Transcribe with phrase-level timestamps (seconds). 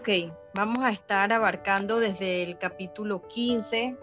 [0.00, 0.08] Ok,
[0.54, 3.98] vamos a estar abarcando desde el capítulo 15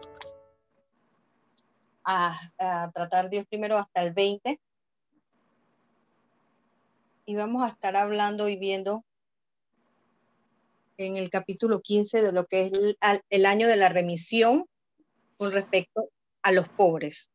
[2.04, 2.40] a,
[2.94, 4.62] tratar Dios primero hasta el 20.
[7.26, 9.06] Y vamos a estar hablando y viendo
[10.98, 12.98] en el capítulo 15 de lo que es
[13.32, 14.66] el año de la remisión
[15.38, 16.12] con respecto
[16.44, 17.32] a los pobres.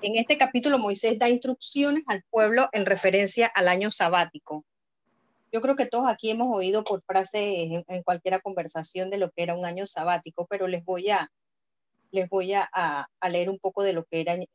[0.00, 4.64] En este capítulo Moisés da instrucciones al pueblo en referencia al año sabático.
[5.52, 9.30] Yo creo que todos aquí hemos oído por frase en, en cualquier conversación de lo
[9.30, 11.30] que era un año sabático, pero les voy a,
[12.10, 14.48] les voy a, a leer un poco de lo que era el,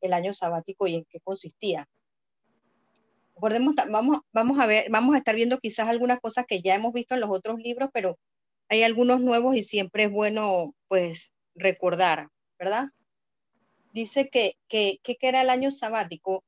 [0.00, 1.88] el, año sabático y en qué consistía.
[3.34, 6.92] Recordemos, vamos, vamos a ver, vamos a estar viendo quizás algunas cosas que ya hemos
[6.92, 8.18] visto en los otros libros, pero
[8.68, 12.88] hay algunos nuevos y siempre es bueno, pues, recordar, ¿verdad?
[13.92, 16.44] Dice que, que, que era el año sabático.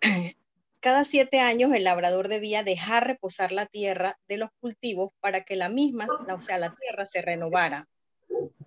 [0.80, 5.54] Cada siete años el labrador debía dejar reposar la tierra de los cultivos para que
[5.54, 7.86] la misma, o sea, la tierra se renovara.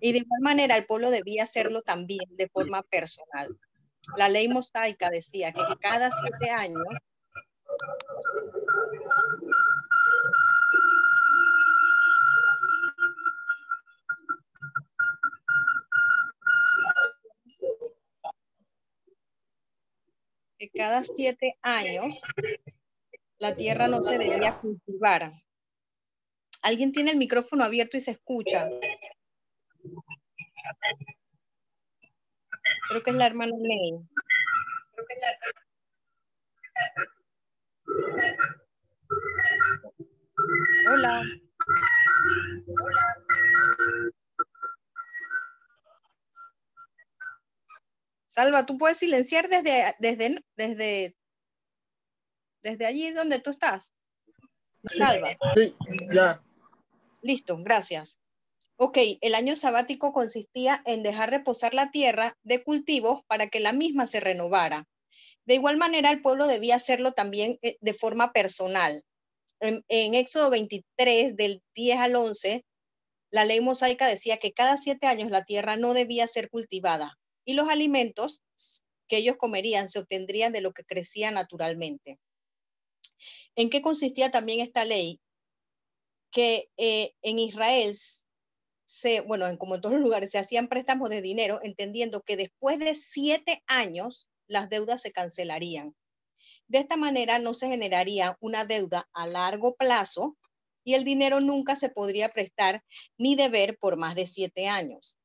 [0.00, 3.58] Y de igual manera el pueblo debía hacerlo también de forma personal.
[4.16, 6.84] La ley mosaica decía que cada siete años
[20.70, 22.20] cada siete años
[23.38, 25.30] la tierra no se debía cultivar.
[26.62, 28.68] ¿Alguien tiene el micrófono abierto y se escucha?
[32.88, 33.98] Creo que es la hermana Ley.
[40.90, 41.22] Hola.
[48.34, 51.14] Salva, tú puedes silenciar desde, desde, desde,
[52.64, 53.92] desde allí donde tú estás.
[54.82, 55.28] Salva.
[55.54, 55.76] Sí,
[56.12, 56.42] ya.
[57.22, 58.18] Listo, gracias.
[58.76, 63.72] Ok, el año sabático consistía en dejar reposar la tierra de cultivos para que la
[63.72, 64.88] misma se renovara.
[65.44, 69.04] De igual manera, el pueblo debía hacerlo también eh, de forma personal.
[69.60, 72.64] En, en, Éxodo 23, del 10 al 11,
[73.30, 77.54] la ley mosaica decía que cada siete años la tierra no debía ser cultivada y
[77.54, 78.42] los alimentos
[79.08, 82.18] que ellos comerían se obtendrían de lo que crecía naturalmente.
[83.54, 85.20] ¿En qué consistía también esta ley?
[86.30, 87.96] Que eh, en Israel
[88.86, 92.36] se, bueno, en, como en todos los lugares, se hacían préstamos de dinero, entendiendo que
[92.36, 95.94] después de siete años las deudas se cancelarían.
[96.66, 100.36] De esta manera no se generaría una deuda a largo plazo
[100.82, 102.84] y el dinero nunca se podría prestar
[103.16, 105.18] ni deber por más de siete años.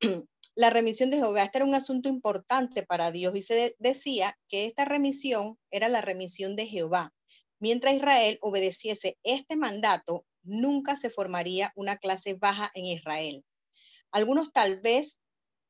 [0.56, 4.66] La remisión de Jehová, este era un asunto importante para Dios y se decía que
[4.66, 7.12] esta remisión era la remisión de Jehová.
[7.58, 13.44] Mientras Israel obedeciese este mandato, nunca se formaría una clase baja en Israel.
[14.12, 15.20] Algunos tal vez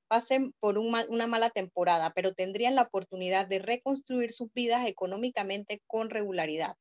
[0.06, 6.11] pasen por una mala temporada, pero tendrían la oportunidad de reconstruir sus vidas económicamente con
[6.11, 6.77] regularidad.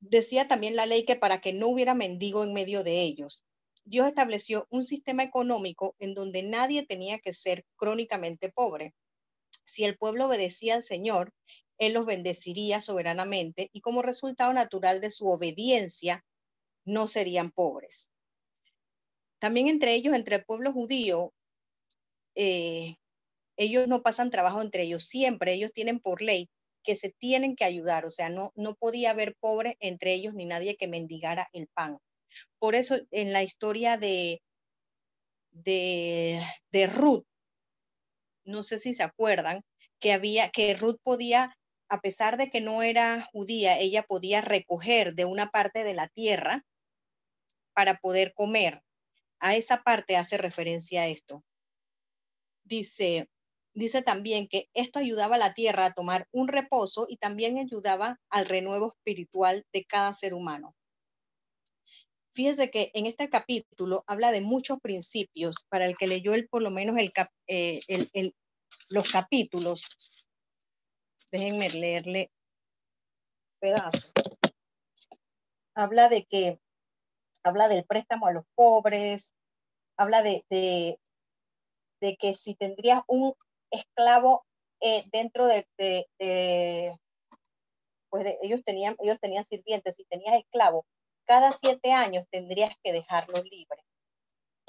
[0.00, 3.44] Decía también la ley que para que no hubiera mendigo en medio de ellos,
[3.84, 8.94] Dios estableció un sistema económico en donde nadie tenía que ser crónicamente pobre.
[9.64, 11.32] Si el pueblo obedecía al Señor,
[11.78, 16.24] Él los bendeciría soberanamente y como resultado natural de su obediencia,
[16.86, 18.10] no serían pobres.
[19.38, 21.32] También entre ellos, entre el pueblo judío,
[22.34, 22.96] eh,
[23.56, 26.48] ellos no pasan trabajo entre ellos, siempre ellos tienen por ley
[26.82, 30.44] que se tienen que ayudar, o sea, no, no podía haber pobre entre ellos ni
[30.44, 31.98] nadie que mendigara el pan.
[32.58, 34.42] Por eso en la historia de,
[35.52, 37.24] de, Ruth,
[38.44, 39.62] no sé si se acuerdan,
[40.00, 41.56] que había, que Ruth podía,
[41.88, 46.08] a pesar de que no era judía, ella podía recoger de una parte de la
[46.08, 46.64] tierra
[47.72, 48.82] para poder comer.
[49.40, 51.44] A esa parte hace referencia a esto.
[52.64, 53.28] Dice,
[53.74, 58.20] dice también que esto ayudaba a la tierra a tomar un reposo y también ayudaba
[58.30, 60.74] al renuevo espiritual de cada ser humano.
[62.34, 66.62] Fíjese que en este capítulo habla de muchos principios para el que leyó el, por
[66.62, 67.12] lo menos el,
[67.46, 68.32] eh,
[68.90, 69.88] los capítulos.
[71.30, 72.32] Déjenme leerle
[73.60, 74.12] pedazo.
[75.76, 76.58] Habla de que,
[77.44, 79.32] habla del préstamo a los pobres,
[79.96, 80.98] habla de, de,
[82.00, 83.34] de que si tendrías un
[83.70, 84.44] esclavo
[84.80, 86.98] eh, dentro de, de,
[88.10, 90.84] pues ellos tenían, ellos tenían sirvientes, si tenías esclavo,
[91.26, 93.84] cada siete años tendrías que dejarlo libre.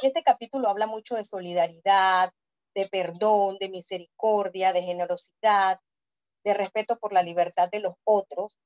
[0.01, 2.31] Este capítulo habla mucho de solidaridad,
[2.73, 5.79] de perdón, de misericordia, de generosidad,
[6.43, 8.59] de respeto por la libertad de los otros.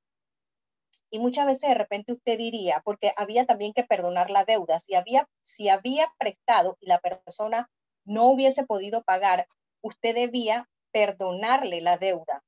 [1.11, 4.95] Y muchas veces de repente usted diría, porque había también que perdonar la deuda, si
[4.95, 7.69] había, si había prestado y la persona
[8.05, 9.47] no hubiese podido pagar,
[9.81, 12.43] usted debía perdonarle la deuda.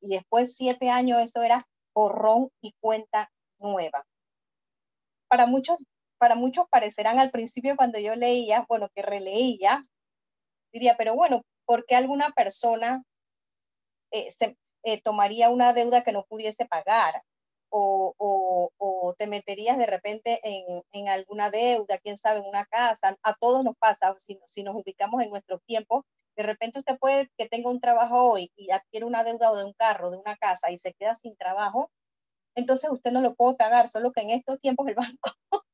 [0.00, 4.06] Y después siete años eso era borrón y cuenta nueva.
[5.28, 5.76] Para muchos,
[6.18, 9.82] para muchos parecerán al principio cuando yo leía, bueno, que releía,
[10.72, 13.02] diría, pero bueno, ¿por qué alguna persona
[14.10, 17.22] eh, se, eh, tomaría una deuda que no pudiese pagar?
[17.70, 23.16] O, o, te meterías de repente en, en, alguna deuda, quién sabe, en una casa.
[23.22, 26.04] A todos nos pasa, si, si nos ubicamos en nuestros tiempos,
[26.38, 29.64] de repente usted puede que tenga un trabajo hoy y adquiere una deuda o de
[29.64, 31.90] un carro, de una casa y se queda sin trabajo,
[32.58, 35.30] entonces usted no lo puede pagar, solo que en estos tiempos el banco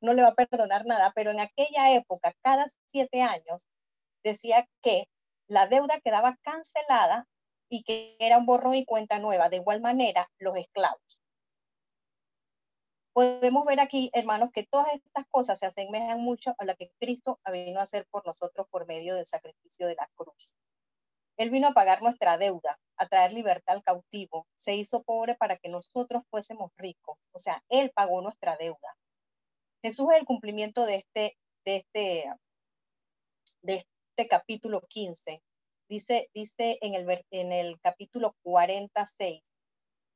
[0.00, 3.66] no le va a perdonar nada, pero en aquella época, cada siete años,
[4.22, 5.08] decía que
[5.48, 7.26] la deuda quedaba cancelada
[7.70, 9.48] y que era un borrón y cuenta nueva.
[9.48, 11.20] De igual manera, los esclavos.
[13.14, 17.40] Podemos ver aquí, hermanos, que todas estas cosas se asemejan mucho a lo que Cristo
[17.50, 20.54] vino a hacer por nosotros por medio del sacrificio de la cruz.
[21.36, 24.46] Él vino a pagar nuestra deuda, a traer libertad al cautivo.
[24.54, 27.18] Se hizo pobre para que nosotros fuésemos ricos.
[27.32, 28.96] O sea, Él pagó nuestra deuda.
[29.82, 32.32] Jesús es el cumplimiento de este, de este,
[33.62, 33.86] de
[34.16, 35.42] este capítulo 15.
[35.88, 39.42] Dice, dice en, el, en el capítulo 46,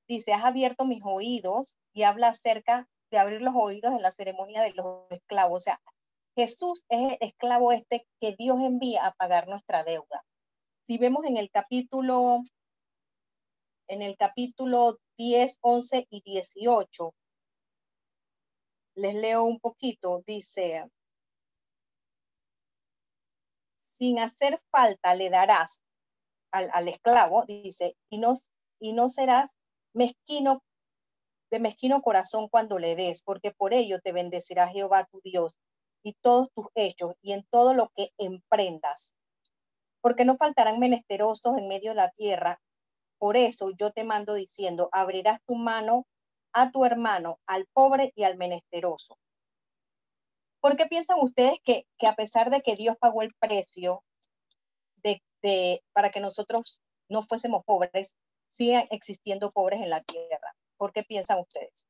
[0.08, 4.62] dice, has abierto mis oídos y habla acerca de abrir los oídos en la ceremonia
[4.62, 5.58] de los esclavos.
[5.58, 5.80] O sea,
[6.36, 10.24] Jesús es el esclavo este que Dios envía a pagar nuestra deuda.
[10.88, 12.44] Si vemos en el capítulo,
[13.88, 17.14] en el capítulo 10, 11 y 18,
[18.94, 20.90] les leo un poquito, dice,
[23.76, 25.82] sin hacer falta le darás
[26.52, 28.32] al, esclavo, dice, y no,
[28.81, 29.50] y no serás
[29.93, 30.62] mezquino,
[31.50, 35.55] de mezquino corazón cuando le des, porque por ello te bendecirá Jehová tu Dios
[36.02, 39.12] y todos tus hechos y en todo lo que emprendas.
[40.00, 42.60] Porque no faltarán menesterosos en medio de la tierra.
[43.18, 46.06] Por eso yo te mando diciendo, abrirás tu mano
[46.52, 49.18] a tu hermano, al pobre y al menesteroso.
[50.60, 54.04] ¿Por qué piensan ustedes que, a pesar de que Dios pagó el precio
[55.02, 55.22] de,
[55.92, 58.16] para que nosotros no fuésemos pobres,
[58.48, 60.54] siguen existiendo pobres en la tierra?
[60.76, 61.86] ¿Por qué piensan ustedes?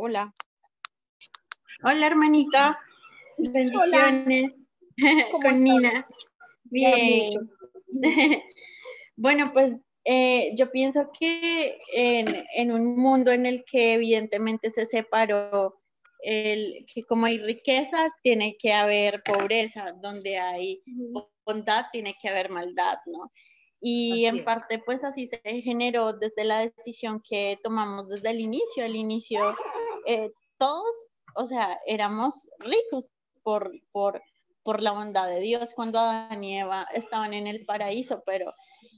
[0.00, 0.32] Hola.
[1.82, 2.78] Hola, hermanita.
[3.36, 4.52] Bendiciones.
[5.42, 6.06] Con Nina.
[6.62, 7.50] Bien.
[9.16, 15.80] bueno, pues eh, yo pienso que en, un mundo en el que evidentemente se separó
[16.20, 20.80] el, que como hay riqueza, tiene que haber pobreza, donde hay
[21.44, 23.32] bondad, tiene que haber maldad, ¿no?
[23.80, 28.84] Y en parte, pues así se generó desde la decisión que tomamos desde el inicio.
[28.84, 29.56] El inicio,
[30.06, 30.94] eh, todos,
[31.34, 33.10] o sea, éramos ricos
[33.42, 34.20] por, por
[34.68, 38.52] por la bondad de Dios cuando Adán y Eva estaban en el paraíso, pero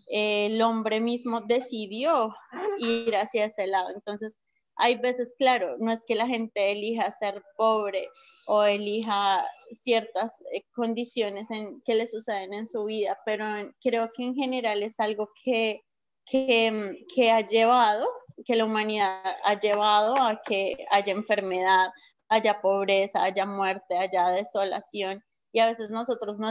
[0.09, 2.35] eh, el hombre mismo decidió
[2.79, 3.91] ir hacia ese lado.
[3.95, 4.37] Entonces,
[4.75, 8.09] hay veces, claro, no es que la gente elija ser pobre
[8.49, 13.45] o elija ciertas eh, condiciones en, que le suceden en su vida, pero
[13.81, 15.83] creo que en general es algo que,
[16.27, 18.09] que, que ha llevado,
[18.45, 21.91] que la humanidad ha llevado a que haya enfermedad,
[22.29, 26.51] haya pobreza, haya muerte, haya desolación y a veces nosotros no,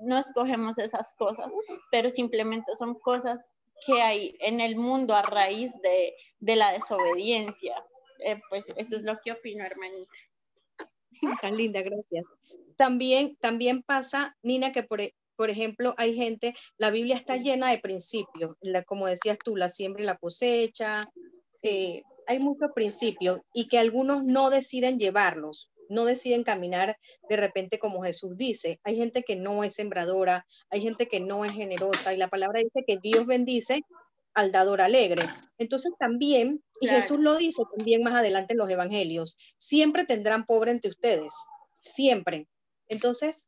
[0.00, 1.54] no escogemos esas cosas,
[1.90, 3.46] pero simplemente son cosas
[3.86, 7.82] que hay en el mundo a raíz de, de la desobediencia.
[8.24, 10.12] Eh, pues eso es lo que opino, hermanita.
[11.40, 12.26] Tan linda, gracias.
[12.76, 15.00] También, también pasa, Nina, que por,
[15.40, 19.70] por ejemplo, hay gente, la Biblia está llena de principios, la, como decías tú, la
[19.70, 21.06] siembra y la cosecha,
[21.62, 26.94] eh, hay muchos principios y que algunos no deciden llevarlos no deciden caminar
[27.28, 28.78] de repente como Jesús dice.
[28.84, 32.60] Hay gente que no es sembradora, hay gente que no es generosa y la palabra
[32.60, 33.80] dice que Dios bendice
[34.34, 35.22] al dador alegre.
[35.58, 40.70] Entonces también, y Jesús lo dice también más adelante en los evangelios, siempre tendrán pobre
[40.70, 41.32] entre ustedes,
[41.82, 42.46] siempre.
[42.88, 43.46] Entonces,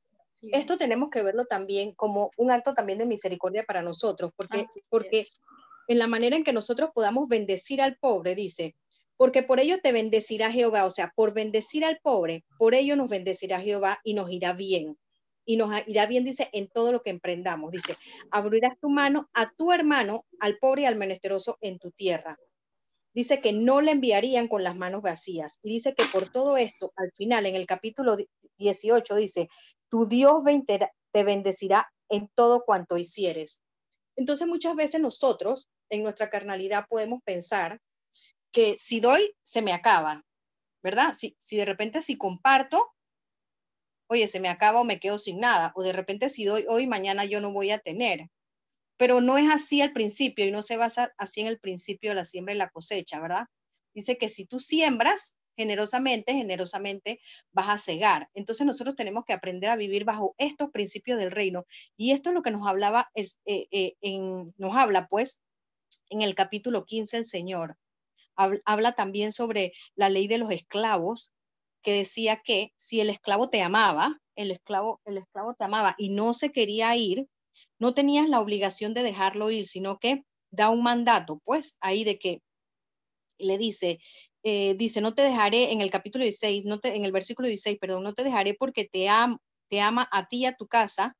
[0.50, 5.28] esto tenemos que verlo también como un acto también de misericordia para nosotros, porque, porque
[5.88, 8.74] en la manera en que nosotros podamos bendecir al pobre, dice,
[9.16, 13.08] porque por ello te bendecirá Jehová, o sea, por bendecir al pobre, por ello nos
[13.08, 14.98] bendecirá Jehová y nos irá bien.
[15.44, 17.72] Y nos irá bien, dice, en todo lo que emprendamos.
[17.72, 17.96] Dice,
[18.30, 22.38] abrirás tu mano a tu hermano, al pobre y al menesteroso en tu tierra.
[23.14, 25.58] Dice que no le enviarían con las manos vacías.
[25.62, 28.16] Y dice que por todo esto, al final, en el capítulo
[28.58, 29.48] 18, dice,
[29.88, 30.42] tu Dios
[31.12, 33.62] te bendecirá en todo cuanto hicieres.
[34.16, 37.80] Entonces muchas veces nosotros en nuestra carnalidad podemos pensar
[38.52, 40.24] que si doy, se me acaba,
[40.82, 41.14] ¿verdad?
[41.14, 42.94] Si, si de repente si comparto,
[44.08, 46.86] oye, se me acaba o me quedo sin nada, o de repente si doy hoy,
[46.86, 48.28] mañana yo no voy a tener.
[49.02, 52.14] Pero no es así al principio y no se basa así en el principio de
[52.14, 53.46] la siembra y la cosecha, ¿verdad?
[53.92, 57.18] Dice que si tú siembras generosamente, generosamente
[57.50, 58.30] vas a cegar.
[58.32, 61.64] Entonces nosotros tenemos que aprender a vivir bajo estos principios del reino.
[61.96, 65.40] Y esto es lo que nos hablaba, es, eh, eh, en, nos habla pues
[66.08, 67.76] en el capítulo 15 el Señor.
[68.36, 71.32] Habla también sobre la ley de los esclavos,
[71.82, 76.10] que decía que si el esclavo te amaba, el esclavo, el esclavo te amaba y
[76.10, 77.26] no se quería ir,
[77.82, 80.22] no tenías la obligación de dejarlo ir, sino que
[80.52, 82.40] da un mandato, pues ahí de que
[83.38, 83.98] le dice,
[84.44, 87.78] eh, dice, no te dejaré en el capítulo 16, no te, en el versículo 16,
[87.80, 89.08] perdón, no te dejaré porque te,
[89.68, 91.16] te ama a ti y a tu casa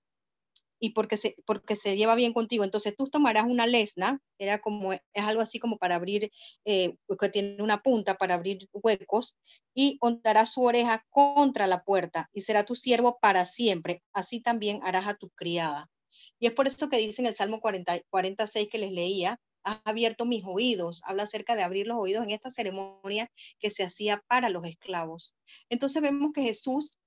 [0.79, 2.63] y porque se, porque se lleva bien contigo.
[2.63, 6.31] Entonces tú tomarás una lesna, era como, es algo así como para abrir,
[6.65, 9.37] eh, que tiene una punta para abrir huecos,
[9.75, 14.05] y ondarás su oreja contra la puerta y será tu siervo para siempre.
[14.13, 15.91] Así también harás a tu criada.
[16.39, 19.81] Y es por eso que dice en el Salmo 40, 46 que les leía, has
[19.85, 24.23] abierto mis oídos, habla acerca de abrir los oídos en esta ceremonia que se hacía
[24.29, 25.35] para los esclavos.
[25.69, 26.99] Entonces vemos que Jesús,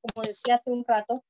[0.00, 1.24] como decía hace un rato,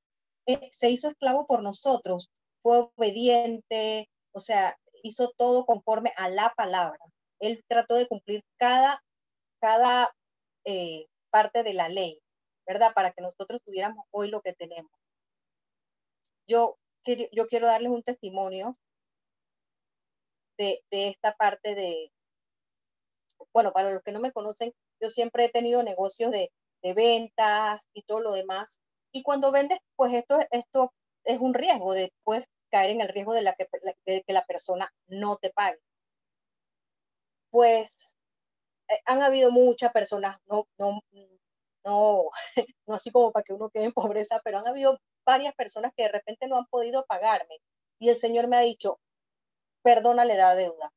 [0.47, 2.31] eh, se hizo esclavo por nosotros,
[2.63, 6.99] fue obediente, o sea, hizo todo conforme a la palabra.
[7.41, 9.03] Él trató de cumplir cada,
[9.61, 10.15] cada
[10.65, 12.19] eh, parte de la ley,
[12.67, 12.93] ¿verdad?
[12.95, 14.93] Para que nosotros tuviéramos hoy lo que tenemos.
[16.47, 18.77] Yo, yo quiero darles un testimonio
[20.59, 22.13] de, de esta parte de,
[23.53, 26.51] bueno, para los que no me conocen, yo siempre he tenido negocios de,
[26.83, 28.81] de ventas y todo lo demás.
[29.13, 30.93] Y cuando vendes, pues esto, esto
[31.25, 33.67] es un riesgo de pues, caer en el riesgo de, la que,
[34.05, 35.79] que la persona no te pague.
[37.51, 38.17] Pues
[38.89, 41.01] eh, han habido muchas personas, no, no,
[41.85, 42.31] no,
[42.87, 46.05] no así como para que uno quede en pobreza, pero han habido varias personas que
[46.05, 47.61] de repente no han podido pagarme.
[47.99, 49.01] Y el Señor me ha dicho,
[49.83, 50.93] perdónale la deuda.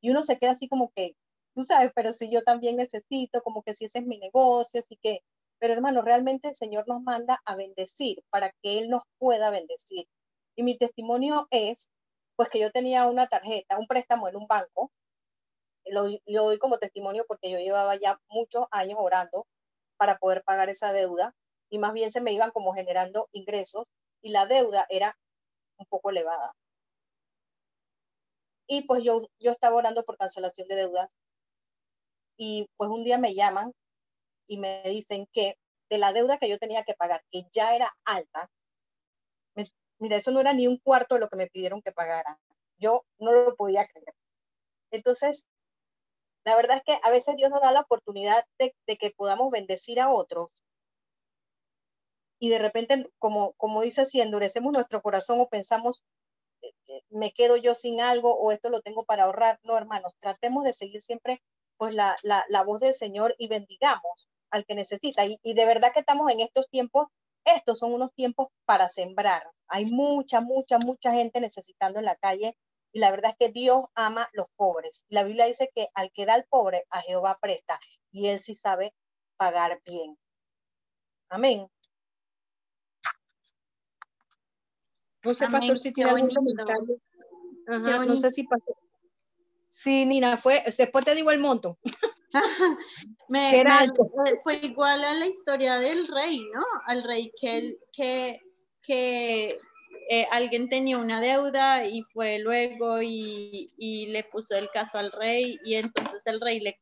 [0.00, 1.16] Y uno se queda así como que,
[1.54, 4.98] tú sabes, pero si yo también necesito, como que si ese es mi negocio, así
[5.02, 5.20] que
[5.62, 10.08] pero hermano, realmente el Señor nos manda a bendecir para que Él nos pueda bendecir.
[10.56, 11.92] Y mi testimonio es,
[12.34, 14.90] pues que yo tenía una tarjeta, un préstamo en un banco.
[15.84, 19.46] Lo, lo doy como testimonio porque yo llevaba ya muchos años orando
[19.96, 21.32] para poder pagar esa deuda
[21.72, 23.86] y más bien se me iban como generando ingresos
[24.20, 25.18] y la deuda era
[25.78, 26.54] un poco elevada.
[28.66, 31.08] Y pues yo, yo estaba orando por cancelación de deudas
[32.36, 33.72] y pues un día me llaman
[34.46, 35.56] y me dicen que
[35.88, 38.50] de la deuda que yo tenía que pagar, que ya era alta,
[39.98, 42.38] mira, eso no era ni un cuarto de lo que me pidieron que pagara.
[42.76, 44.14] Yo no lo podía creer.
[44.90, 45.48] Entonces,
[46.44, 50.00] la verdad es que a veces Dios nos da la oportunidad de, que podamos bendecir
[50.00, 50.50] a otros
[52.42, 56.02] y de repente, como, como dice, si endurecemos nuestro corazón o pensamos,
[56.62, 59.60] eh, eh, me quedo yo sin algo o esto lo tengo para ahorrar.
[59.62, 61.40] No, hermanos, tratemos de seguir siempre
[61.76, 65.24] pues la, la, la voz del Señor y bendigamos al que necesita.
[65.24, 67.06] Y, de verdad que estamos en estos tiempos,
[67.44, 69.44] estos son unos tiempos para sembrar.
[69.68, 72.56] Hay mucha, mucha, mucha gente necesitando en la calle
[72.92, 75.04] y la verdad es que Dios ama los pobres.
[75.08, 77.78] La Biblia dice que al que da al pobre, a Jehová presta
[78.10, 78.94] y él sí sabe
[79.36, 80.18] pagar bien.
[81.28, 81.68] Amén.
[85.24, 86.98] No sé, pastor, si tiene algún comentario.
[87.66, 88.76] no sé si pastor.
[89.68, 91.78] Sí, Nina, fue, después te digo el monto.
[93.28, 93.64] me,
[94.42, 96.62] fue igual a la historia del rey, ¿no?
[96.86, 98.38] Al rey que, que,
[98.82, 99.58] que
[100.10, 105.10] eh, alguien tenía una deuda y fue luego y, y, le puso el caso al
[105.10, 106.76] rey y entonces el rey le,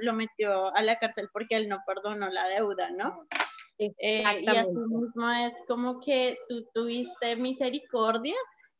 [0.00, 3.28] lo metió a la cárcel porque él no perdonó la deuda, ¿no?
[3.78, 8.36] Eh, y así mismo es como que tú tuviste misericordia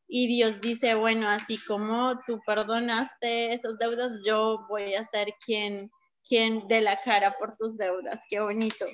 [0.06, 5.90] y Dios dice, bueno, así como tú perdonaste esas deudas, yo voy a ser quien,
[6.28, 8.20] quien dé la cara por tus deudas.
[8.28, 8.86] Qué bonito.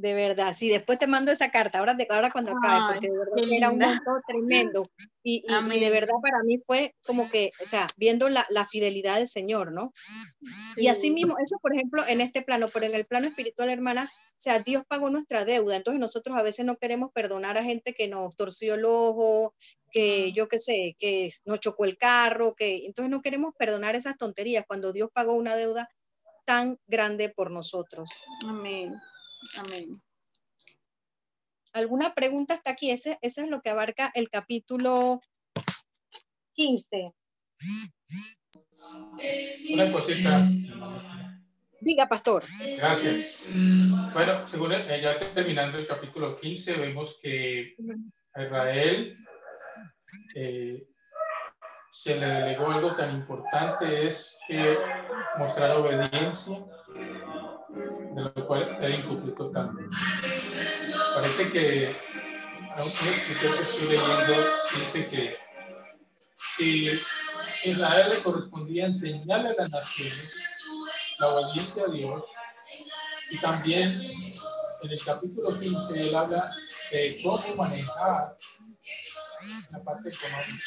[0.00, 3.18] De verdad, sí, después te mando esa carta, ahora, de, ahora cuando acabe, porque de
[3.18, 4.90] verdad que era un monto tremendo.
[5.24, 9.16] Y, y, de verdad para mí fue como que, o sea, viendo la, la fidelidad
[9.16, 9.92] del Señor, ¿no?
[10.76, 14.04] Y así mismo, eso por ejemplo en este plano, pero en el plano espiritual, hermana,
[14.04, 17.92] o sea, Dios pagó nuestra deuda, entonces nosotros a veces no queremos perdonar a gente
[17.92, 19.52] que nos torció el ojo,
[19.90, 24.16] que yo qué sé, que nos chocó el carro, que entonces no queremos perdonar esas
[24.16, 25.88] tonterías cuando Dios pagó una deuda
[26.44, 28.24] tan grande por nosotros.
[28.46, 28.94] Amén.
[29.56, 30.02] Amén.
[31.72, 32.90] ¿Alguna pregunta hasta aquí?
[32.90, 35.20] Ese, es lo que abarca el capítulo
[36.54, 37.12] 15.
[39.74, 40.48] Una cosita.
[41.80, 42.44] Diga, pastor.
[42.78, 43.50] Gracias.
[44.12, 47.76] Bueno, según eh, ya terminando el capítulo 15, vemos que
[48.34, 49.16] a Israel
[50.34, 50.88] eh,
[51.90, 54.76] se le delegó algo tan importante, es que
[55.38, 56.58] mostrar obediencia
[58.18, 59.96] de lo cual él incumplió totalmente.
[61.14, 61.96] Parece que
[62.76, 65.36] un escritor que estoy leyendo dice que
[66.36, 66.90] si
[67.64, 70.44] Israel le correspondía enseñarle a las naciones
[71.18, 72.22] la obediencia a Dios,
[73.30, 76.42] y también en el capítulo 15 él habla
[76.92, 78.22] de cómo manejar
[79.70, 80.64] la parte económica,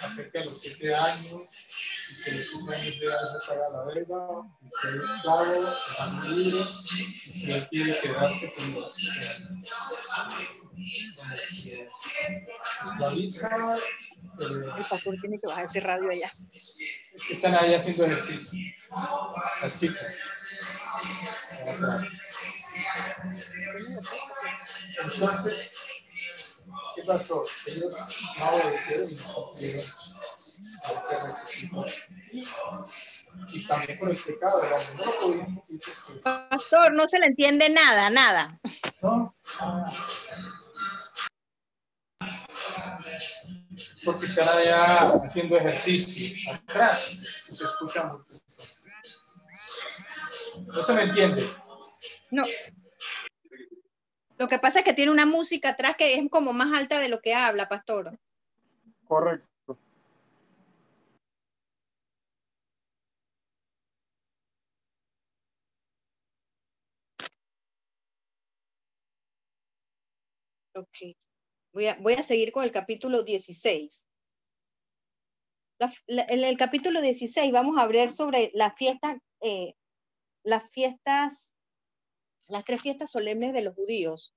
[0.00, 1.63] acerca de los siete años
[2.22, 7.68] que sirven ideas de pagar la y que es esclavo, están libres, y si él
[7.68, 8.96] quiere quedarse con los
[12.84, 13.56] visualiza.
[14.40, 16.30] Eh, el pastor tiene que bajar ese radio allá.
[16.52, 18.60] Es que están ahí haciendo ejercicio.
[19.62, 20.34] Las chicas.
[25.02, 25.74] Entonces,
[26.94, 27.44] ¿qué pasó?
[27.66, 27.94] Ellos
[28.38, 29.54] no obedecieron y no
[33.48, 34.60] y también por el pecado
[36.22, 38.60] Pastor, no se le entiende nada, nada.
[44.04, 48.24] Porque cada día haciendo ejercicio atrás se escucha mucho.
[50.66, 51.48] No se me entiende.
[52.30, 52.44] No.
[54.38, 57.08] Lo que pasa es que tiene una música atrás que es como más alta de
[57.08, 58.18] lo que habla, pastor.
[59.06, 59.53] Correcto.
[70.74, 71.16] Ok.
[71.72, 74.06] Voy a, voy a seguir con el capítulo 16.
[76.06, 79.74] en el capítulo 16 vamos a hablar sobre la fiesta, eh,
[80.42, 81.54] las fiestas,
[82.48, 84.34] las tres fiestas solemnes de los judíos.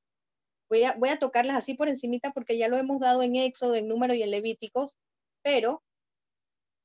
[0.69, 3.75] Voy a, voy a tocarlas así por encimita porque ya lo hemos dado en Éxodo,
[3.75, 4.97] en Número y en Levíticos,
[5.41, 5.83] pero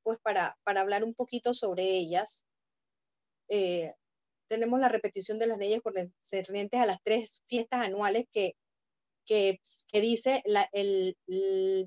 [0.03, 2.45] pues para, para hablar un poquito sobre ellas,
[3.49, 3.93] eh,
[4.49, 8.55] tenemos la repetición de las leyes concernientes a las tres fiestas anuales que
[9.89, 10.43] que, dice,
[10.73, 11.17] el,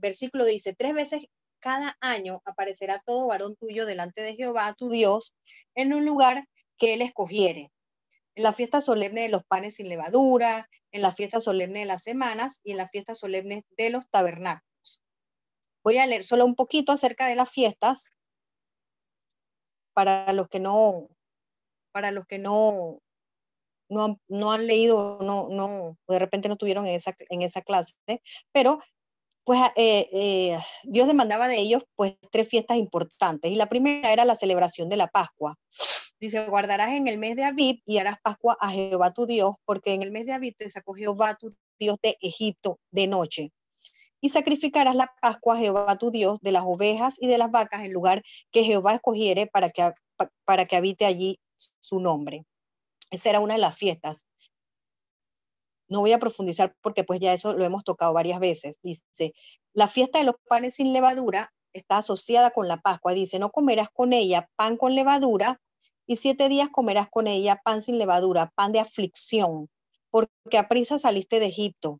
[0.01, 1.25] versículo dice, tres veces
[1.59, 5.35] cada año aparecerá todo varón tuyo delante de Jehová, tu Dios,
[5.75, 7.71] en un lugar que él escogiere.
[8.35, 12.03] En la fiesta solemne de los panes sin levadura, en la fiesta solemne de las
[12.03, 15.03] semanas y en la fiesta solemne de los tabernáculos.
[15.83, 18.05] Voy a leer solo un poquito acerca de las fiestas
[19.93, 21.09] para los que no,
[21.91, 23.01] para los que no,
[23.89, 27.93] no, han leído, no, no, de repente no tuvieron en esa, en esa clase,
[28.51, 28.79] pero
[29.45, 34.25] pues eh, eh, Dios demandaba de ellos pues tres fiestas importantes y la primera era
[34.25, 35.57] la celebración de la Pascua.
[36.19, 39.93] Dice, guardarás en el mes de Abib y harás Pascua a Jehová tu Dios, porque
[39.93, 43.51] en el mes de Abib te sacó Jehová tu Dios de Egipto de noche.
[44.19, 47.81] Y sacrificarás la Pascua a Jehová tu Dios de las ovejas y de las vacas
[47.85, 49.91] en lugar que Jehová escogiere para que,
[50.45, 51.37] para que habite allí
[51.79, 52.45] su nombre.
[53.11, 54.25] Esa era una de las fiestas.
[55.87, 58.79] No voy a profundizar porque pues ya eso lo hemos tocado varias veces.
[58.81, 59.33] Dice,
[59.73, 63.13] la fiesta de los panes sin levadura está asociada con la Pascua.
[63.13, 65.61] Dice, no comerás con ella pan con levadura
[66.07, 69.69] y siete días comerás con ella pan sin levadura, pan de aflicción,
[70.09, 71.99] porque a prisa saliste de Egipto,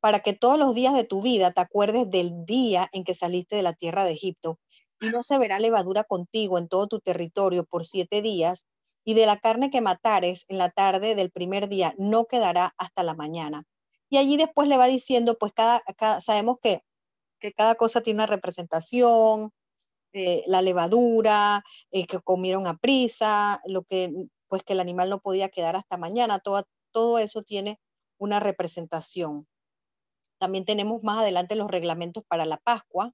[0.00, 3.56] para que todos los días de tu vida te acuerdes del día en que saliste
[3.56, 4.58] de la tierra de Egipto,
[5.00, 8.66] y no se verá levadura contigo en todo tu territorio por siete días,
[9.06, 13.04] y de la carne que matares en la tarde del primer día no quedará hasta
[13.04, 13.62] la mañana.
[14.10, 15.80] Y allí después le va diciendo, pues cada,
[16.20, 16.80] sabemos que,
[17.38, 19.52] que, cada cosa tiene una representación,
[20.12, 24.12] eh, la levadura, eh, que comieron a prisa, lo que,
[24.48, 27.78] pues que el animal no podía quedar hasta mañana, todo, todo eso tiene
[28.18, 29.46] una representación.
[30.38, 33.12] También tenemos más adelante los reglamentos para la Pascua.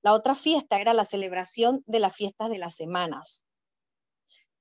[0.00, 3.44] La otra fiesta era la celebración de las fiestas de las semanas.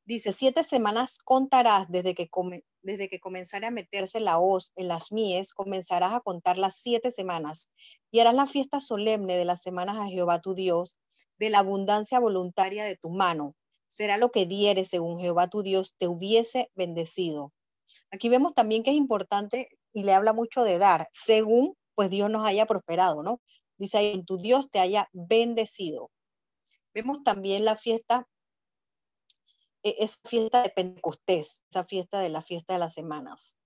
[0.05, 4.87] Dice, siete semanas contarás desde que, come, desde que comenzara a meterse la hoz en
[4.87, 7.69] las mies, comenzarás a contar las siete semanas
[8.09, 10.97] y harás la fiesta solemne de las semanas a Jehová tu Dios,
[11.37, 13.55] de la abundancia voluntaria de tu mano.
[13.87, 17.53] Será lo que diere según Jehová tu Dios te hubiese bendecido.
[18.09, 22.29] Aquí vemos también que es importante y le habla mucho de dar, según pues Dios
[22.29, 23.39] nos haya prosperado, ¿no?
[23.77, 26.09] Dice ahí, tu Dios te haya bendecido.
[26.93, 28.27] Vemos también la fiesta
[29.83, 33.57] esa fiesta de Pentecostés, esa fiesta de la fiesta de las semanas.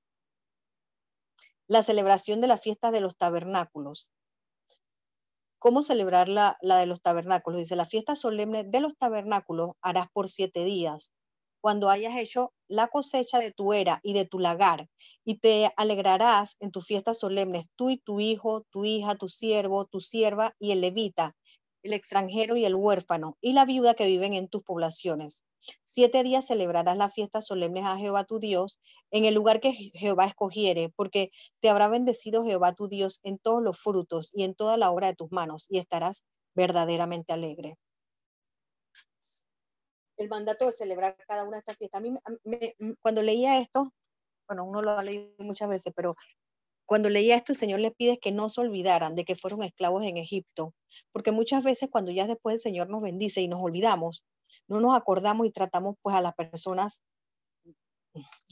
[1.67, 4.11] La celebración de la fiesta de los tabernáculos.
[5.59, 7.59] ¿Cómo celebrar la, la de los tabernáculos?
[7.59, 11.13] Dice, la fiesta solemne de los tabernáculos harás por siete días,
[11.65, 14.87] cuando hayas hecho la cosecha de tu era y de tu lagar,
[15.23, 19.85] y te alegrarás en tus fiestas solemnes, tú y tu hijo, tu hija, tu siervo,
[19.85, 21.35] tu sierva y el levita,
[21.85, 25.43] el extranjero y el huérfano, y la viuda que viven en tus poblaciones
[25.83, 28.79] Siete días celebrarás las fiestas solemnes a Jehová tu Dios
[29.11, 33.63] en el lugar que Jehová escogiere, porque te habrá bendecido Jehová tu Dios en todos
[33.63, 37.77] los frutos y en toda la obra de tus manos, y estarás verdaderamente alegre.
[40.17, 41.99] El mandato de celebrar cada una de estas fiestas.
[41.99, 42.17] A mí,
[43.01, 43.91] cuando leía esto,
[44.47, 46.15] bueno, uno lo ha leído muchas veces, pero
[46.85, 50.03] cuando leía esto, el Señor les pide que no se olvidaran de que fueron esclavos
[50.05, 50.73] en Egipto,
[51.11, 54.25] porque muchas veces cuando ya después el Señor nos bendice y nos olvidamos,
[54.67, 57.03] no nos acordamos y tratamos pues a las personas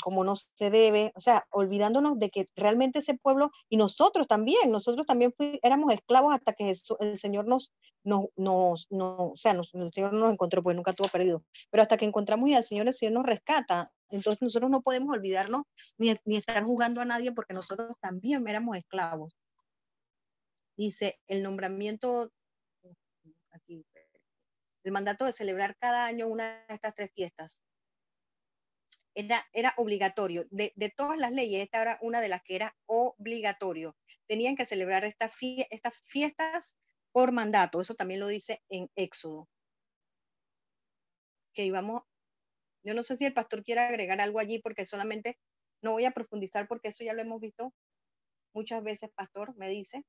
[0.01, 4.71] como no se debe, o sea, olvidándonos de que realmente ese pueblo y nosotros también,
[4.71, 6.69] nosotros también éramos esclavos hasta que
[6.99, 11.43] el Señor nos, nos, nos, o sea, el Señor nos encontró, pues nunca tuvo perdido,
[11.71, 13.91] pero hasta que encontramos y al Señor, el Señor nos rescata.
[14.13, 15.63] Entonces nosotros no podemos olvidarnos
[15.97, 19.33] ni, ni estar jugando a nadie porque nosotros también éramos esclavos.
[20.77, 22.31] Dice, el nombramiento,
[24.83, 27.63] el mandato de celebrar cada año una de estas tres fiestas.
[29.15, 30.45] Era, era obligatorio.
[30.51, 33.95] De, todas las leyes, esta era una de las que era obligatorio.
[34.27, 35.35] Tenían que celebrar estas
[36.03, 36.77] fiestas
[37.11, 37.81] por mandato.
[37.81, 39.49] Eso también lo dice en Éxodo.
[41.53, 42.03] Que íbamos,
[42.83, 45.37] yo no sé si el pastor quiere agregar algo allí porque solamente
[45.81, 47.73] no voy a profundizar porque eso ya lo hemos visto
[48.53, 50.03] muchas veces, pastor, me dice.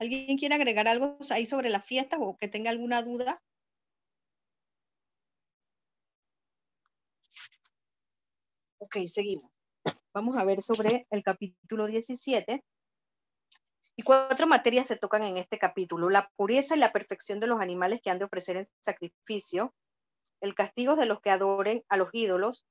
[0.00, 3.40] ¿Alguien quiere agregar algo ahí sobre la fiesta o que tenga alguna duda?
[8.78, 9.57] Ok, seguimos.
[10.18, 12.64] Vamos a ver sobre el capítulo 17.
[13.94, 16.10] Y cuatro materias se tocan en este capítulo.
[16.10, 19.72] La pureza y la perfección de los animales que han de ofrecer en sacrificio,
[20.40, 22.66] el castigo de los que adoren a los ídolos,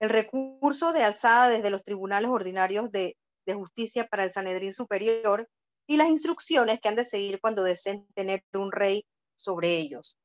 [0.00, 3.18] el recurso de alzada desde los tribunales ordinarios de,
[3.52, 5.50] justicia para el Sanedrín Superior
[5.86, 10.18] y las instrucciones que han de seguir cuando deseen tener un rey sobre ellos.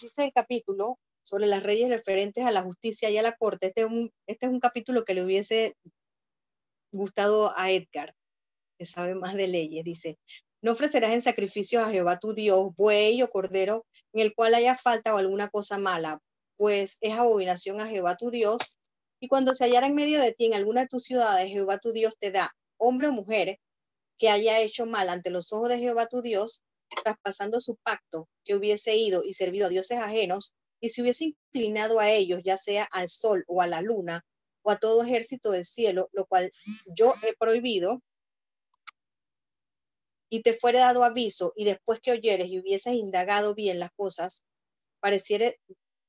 [0.00, 3.68] Dice el capítulo sobre las reyes referentes a la justicia y a la corte.
[3.68, 5.76] Este es un, este es un capítulo que le hubiese
[6.92, 8.14] gustado a Edgar,
[8.78, 9.84] que sabe más de leyes.
[9.84, 10.18] Dice,
[10.62, 14.76] no ofrecerás en sacrificio a Jehová tu Dios buey o cordero en el cual haya
[14.76, 16.20] falta o alguna cosa mala,
[16.56, 18.78] pues es abominación a Jehová tu Dios.
[19.20, 21.92] Y cuando se hallara en medio de ti en alguna de tus ciudades, Jehová tu
[21.92, 23.58] Dios te da hombre o mujer
[24.18, 26.62] que haya hecho mal ante los ojos de Jehová tu Dios,
[27.02, 32.00] traspasando su pacto, que hubiese ido y servido a dioses ajenos, y se hubiese inclinado
[32.00, 34.26] a ellos, ya sea al sol o a la luna,
[34.62, 36.50] o a todo ejército del cielo, lo cual
[36.96, 38.02] yo he prohibido,
[40.28, 44.44] y te fuere dado aviso, y después que oyeres y hubieses indagado bien las cosas,
[45.00, 45.60] pareciere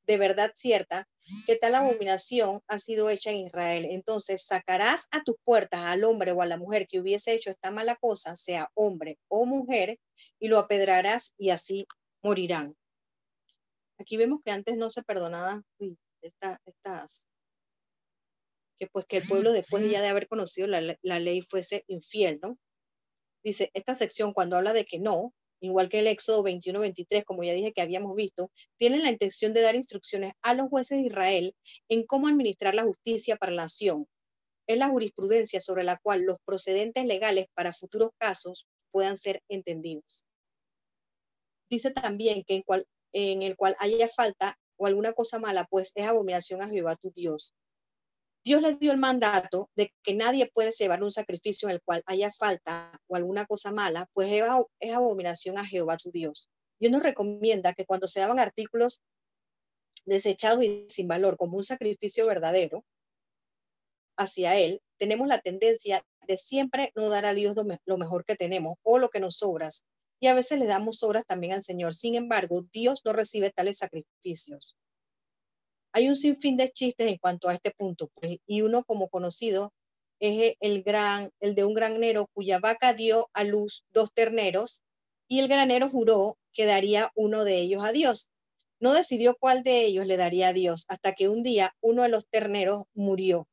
[0.05, 1.07] de verdad cierta
[1.45, 3.85] que tal abominación ha sido hecha en Israel.
[3.87, 7.71] Entonces sacarás a tus puertas al hombre o a la mujer que hubiese hecho esta
[7.71, 9.99] mala cosa, sea hombre o mujer,
[10.39, 11.85] y lo apedrarás y así
[12.21, 12.75] morirán.
[13.99, 15.63] Aquí vemos que antes no se perdonaba
[16.21, 17.27] estas,
[18.79, 22.39] que pues que el pueblo después ya de haber conocido la, la ley fuese infiel,
[22.41, 22.57] ¿no?
[23.43, 27.53] Dice, esta sección cuando habla de que no, igual que el Éxodo 21-23, como ya
[27.53, 31.55] dije que habíamos visto, tienen la intención de dar instrucciones a los jueces de Israel
[31.89, 34.07] en cómo administrar la justicia para la nación.
[34.67, 40.25] Es la jurisprudencia sobre la cual los procedentes legales para futuros casos puedan ser entendidos.
[41.69, 45.91] Dice también que en, cual, en el cual haya falta o alguna cosa mala, pues
[45.95, 47.53] es abominación a Jehová tu Dios.
[48.43, 52.03] Dios les dio el mandato de que nadie puede llevar un sacrificio en el cual
[52.07, 54.29] haya falta o alguna cosa mala, pues
[54.79, 56.49] es abominación a Jehová tu Dios.
[56.79, 59.01] Dios nos recomienda que cuando se daban artículos
[60.05, 62.83] desechados y sin valor como un sacrificio verdadero
[64.17, 68.75] hacia Él, tenemos la tendencia de siempre no dar a Dios lo mejor que tenemos
[68.83, 69.85] o lo que nos sobras.
[70.23, 71.93] Y a veces le damos sobras también al Señor.
[71.93, 74.77] Sin embargo, Dios no recibe tales sacrificios.
[75.91, 79.73] Hay un sinfín de chistes en cuanto a este punto, pues, y uno como conocido
[80.21, 84.85] es el gran, el de un granero cuya vaca dio a luz dos terneros
[85.27, 88.31] y el granero juró que daría uno de ellos a Dios.
[88.79, 92.07] No decidió cuál de ellos le daría a Dios hasta que un día uno de
[92.07, 93.49] los terneros murió.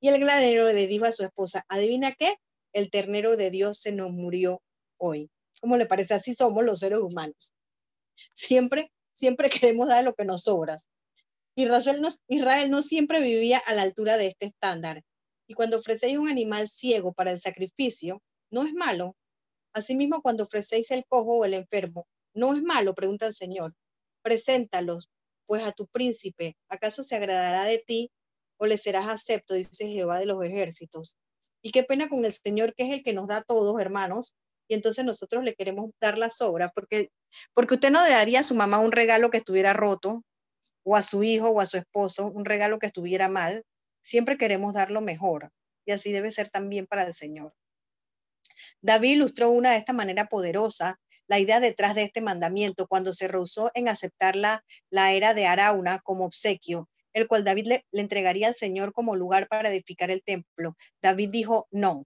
[0.00, 2.36] Y el granero le dijo a su esposa, adivina qué,
[2.72, 4.62] el ternero de Dios se nos murió
[4.96, 5.30] hoy.
[5.60, 6.14] ¿Cómo le parece?
[6.14, 7.52] Así somos los seres humanos.
[8.34, 10.78] Siempre, siempre queremos dar lo que nos sobra.
[11.56, 15.02] Israel Israel no siempre vivía a la altura de este estándar.
[15.46, 19.16] Y cuando ofrecéis un animal ciego para el sacrificio, no es malo.
[19.72, 23.74] Asimismo, cuando ofrecéis el cojo o el enfermo, no es malo, pregunta el Señor.
[24.22, 25.10] Preséntalos,
[25.46, 28.10] pues a tu príncipe, ¿acaso se agradará de ti
[28.58, 29.54] o le serás acepto?
[29.54, 31.18] Dice Jehová de los ejércitos.
[31.62, 34.36] Y qué pena con el Señor, que es el que nos da a todos, hermanos,
[34.70, 37.10] y entonces nosotros le queremos dar la sobra, porque,
[37.52, 40.24] porque usted no daría a su mamá un regalo que estuviera roto,
[40.82, 43.64] o a su hijo o a su esposo un regalo que estuviera mal,
[44.00, 45.52] Siempre queremos dar lo mejor
[45.84, 47.54] y así debe ser también para el Señor.
[48.80, 53.28] David ilustró una de esta manera poderosa la idea detrás de este mandamiento cuando se
[53.28, 58.48] rehusó en aceptar la, era de Arauna como obsequio, el cual David le, le entregaría
[58.48, 60.76] al Señor como lugar para edificar el templo.
[61.00, 62.04] David dijo, no,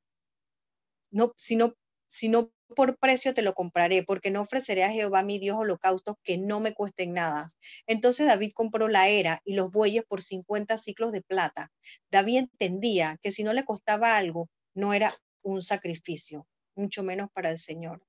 [1.10, 1.74] no, si no,
[2.14, 6.14] si no por precio te lo compraré, porque no ofreceré a Jehová mi Dios holocaustos
[6.22, 7.48] que no me cuesten nada.
[7.88, 11.72] Entonces David compró la era y los bueyes por 50 ciclos de plata.
[12.12, 16.46] David entendía que si no le costaba algo, no era un sacrificio,
[16.76, 18.06] mucho menos para el Señor.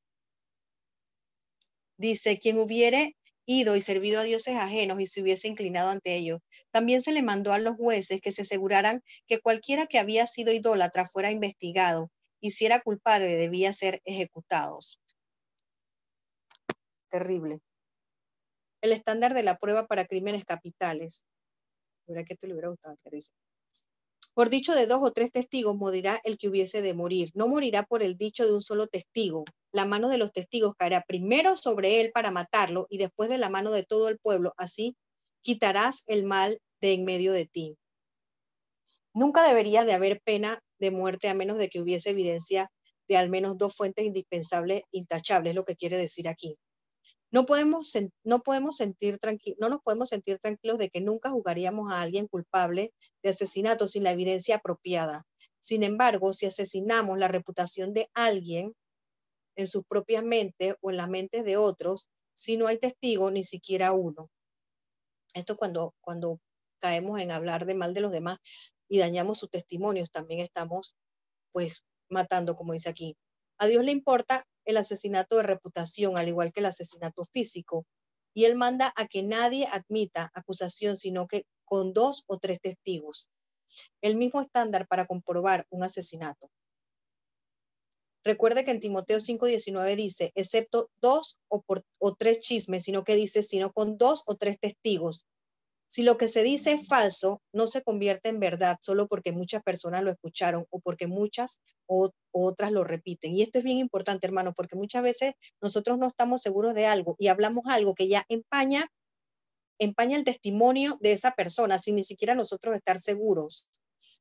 [1.98, 6.42] Dice, quien hubiere ido y servido a dioses ajenos y se hubiese inclinado ante ellos.
[6.70, 10.54] También se le mandó a los jueces que se aseguraran que cualquiera que había sido
[10.54, 15.00] idólatra fuera investigado y si era culpable debía ser ejecutados.
[17.10, 17.60] Terrible.
[18.82, 21.26] El estándar de la prueba para crímenes capitales.
[22.08, 22.98] que te le hubiera gustado,
[24.34, 27.32] Por dicho de dos o tres testigos morirá el que hubiese de morir.
[27.34, 29.46] No morirá por el dicho de un solo testigo.
[29.72, 33.50] La mano de los testigos caerá primero sobre él para matarlo y después de la
[33.50, 34.54] mano de todo el pueblo.
[34.58, 34.98] Así
[35.42, 37.78] quitarás el mal de en medio de ti.
[39.14, 42.72] Nunca debería de haber pena de muerte a menos de que hubiese evidencia
[43.08, 46.58] de al menos dos fuentes indispensables, intachables, lo que quiere decir aquí.
[47.32, 47.92] No podemos,
[48.24, 49.18] no, podemos sentir
[49.60, 54.04] no nos podemos sentir tranquilos de que nunca jugaríamos a alguien culpable de asesinato sin
[54.04, 55.24] la evidencia apropiada.
[55.60, 58.74] Sin embargo, si asesinamos la reputación de alguien
[59.56, 63.44] en sus propias mentes o en las mentes de otros, si no hay testigo, ni
[63.44, 64.30] siquiera uno.
[65.34, 66.40] Esto cuando, cuando
[66.80, 68.38] caemos en hablar de mal de los demás,
[68.88, 70.96] y dañamos sus testimonios, también estamos
[71.52, 73.16] pues matando, como dice aquí.
[73.58, 77.86] A Dios le importa el asesinato de reputación, al igual que el asesinato físico,
[78.34, 83.30] y Él manda a que nadie admita acusación, sino que con dos o tres testigos.
[84.02, 86.50] El mismo estándar para comprobar un asesinato.
[88.24, 91.64] Recuerde que en Timoteo 5:19 dice, excepto dos o,
[92.00, 95.26] o tres chismes, sino que dice, sino con dos o tres testigos.
[95.88, 99.62] Si lo que se dice es falso, no se convierte en verdad solo porque muchas
[99.64, 101.62] personas lo escucharon o porque muchas
[102.32, 103.34] otras lo repiten.
[103.34, 107.16] Y esto es bien importante, hermano, porque muchas veces nosotros no estamos seguros de algo
[107.20, 108.88] y hablamos algo que ya empaña,
[109.80, 113.68] empaña el testimonio de esa persona sin ni siquiera nosotros estar seguros.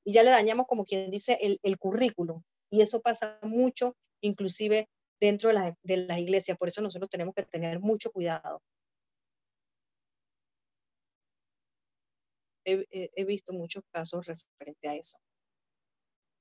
[0.05, 2.42] Y ya le dañamos, como quien dice, el, el currículum.
[2.70, 4.88] Y eso pasa mucho, inclusive
[5.20, 6.59] dentro de, de las iglesias.
[6.59, 8.62] Por eso nosotros tenemos que tener mucho cuidado.
[12.64, 15.18] He, visto muchos casos referente a eso.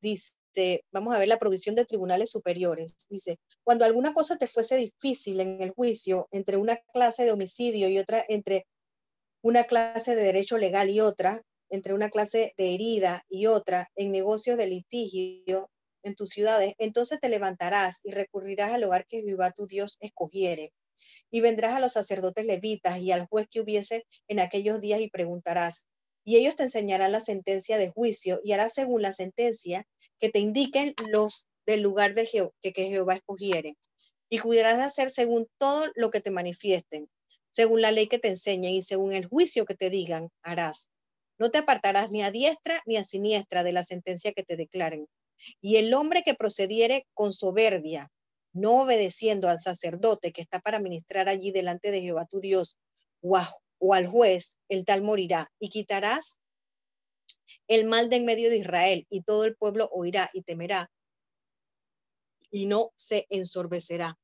[0.02, 2.96] Dice, vamos a ver la provisión de tribunales superiores.
[3.10, 7.88] Dice, cuando alguna cosa te fuese difícil en el juicio entre una clase de homicidio
[7.90, 8.66] y otra, entre
[9.42, 14.12] una clase de derecho legal y otra, entre una clase de herida y otra, en
[14.12, 15.70] negocios de litigio
[16.04, 20.74] en tus ciudades, entonces te levantarás y recurrirás al lugar que Jehová tu Dios escogiere.
[21.32, 25.10] Y vendrás a los sacerdotes levitas y al juez que hubiese en aquellos días y
[25.10, 25.88] preguntarás,
[26.26, 29.86] y ellos te enseñarán la sentencia de juicio y harás según la sentencia
[30.20, 32.28] que te indiquen los del lugar de
[32.62, 33.76] que, Jehová escogiere.
[34.30, 37.10] Y cuidarás de hacer según todo lo que te manifiesten,
[37.52, 40.90] según la ley que te enseñen y según el juicio que te digan, harás.
[41.38, 45.08] No te apartarás ni a diestra ni a siniestra de la sentencia que te declaren.
[45.62, 48.10] Y el hombre que procediere con soberbia,
[48.54, 52.78] no obedeciendo al sacerdote que está para ministrar allí delante de Jehová tu Dios,
[53.22, 53.38] o
[53.86, 56.40] o al juez, el tal morirá, y quitarás
[57.68, 60.90] el mal de en medio de Israel, y todo el pueblo oirá y temerá,
[62.50, 64.18] y no se ensorbecerá.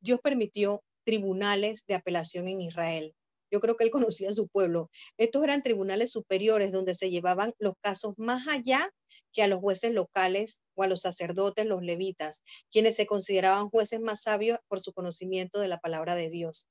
[0.00, 3.16] Dios permitió tribunales de apelación en Israel.
[3.50, 4.88] Yo creo que él conocía a su pueblo.
[5.16, 8.92] Estos eran tribunales superiores donde se llevaban los casos más allá
[9.32, 14.00] que a los jueces locales o a los sacerdotes, los levitas, quienes se consideraban jueces
[14.00, 16.68] más sabios por su conocimiento de la palabra de Dios.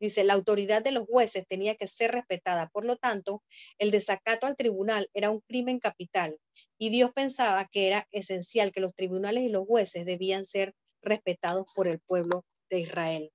[0.00, 2.68] Dice, la autoridad de los jueces tenía que ser respetada.
[2.68, 3.42] Por lo tanto,
[3.78, 6.38] el desacato al tribunal era un crimen capital
[6.78, 11.72] y Dios pensaba que era esencial que los tribunales y los jueces debían ser respetados
[11.74, 13.32] por el pueblo de Israel.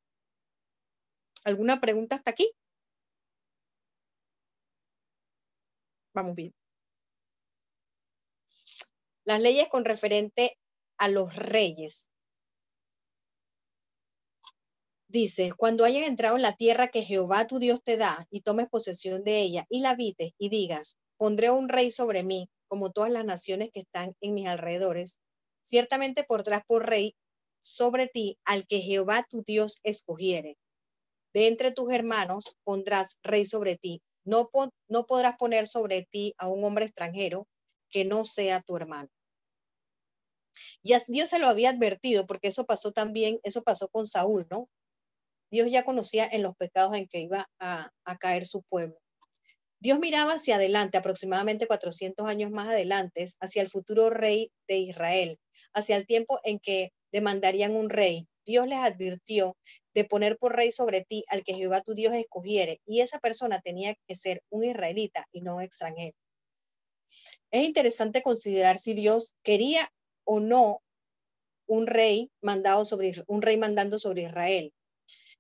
[1.44, 2.52] ¿Alguna pregunta hasta aquí?
[6.14, 6.54] Vamos bien.
[9.24, 10.58] Las leyes con referente
[10.98, 12.11] a los reyes.
[15.12, 18.70] Dice, cuando hayas entrado en la tierra que Jehová tu Dios te da y tomes
[18.70, 23.12] posesión de ella y la habites y digas, pondré un rey sobre mí, como todas
[23.12, 25.20] las naciones que están en mis alrededores,
[25.64, 27.18] ciertamente pondrás por rey
[27.60, 30.58] sobre ti al que Jehová tu Dios escogiere.
[31.34, 34.02] De entre tus hermanos pondrás rey sobre ti.
[34.24, 34.50] No,
[34.88, 37.50] no podrás poner sobre ti a un hombre extranjero
[37.90, 39.10] que no sea tu hermano.
[40.82, 44.70] Y Dios se lo había advertido, porque eso pasó también, eso pasó con Saúl, ¿no?
[45.52, 48.98] Dios ya conocía en los pecados en que iba a, caer su pueblo.
[49.82, 55.40] Dios miraba hacia adelante, aproximadamente 400 años más adelante, hacia el futuro rey de Israel,
[55.74, 58.28] hacia el tiempo en que demandarían un rey.
[58.46, 59.58] Dios les advirtió
[59.94, 63.60] de poner por rey sobre ti al que Jehová tu Dios escogiere, y esa persona
[63.60, 66.16] tenía que ser un israelita y no un extranjero.
[67.52, 69.92] Es interesante considerar si Dios quería
[70.24, 70.82] o no
[71.68, 74.74] un rey mandado sobre un rey mandando sobre Israel.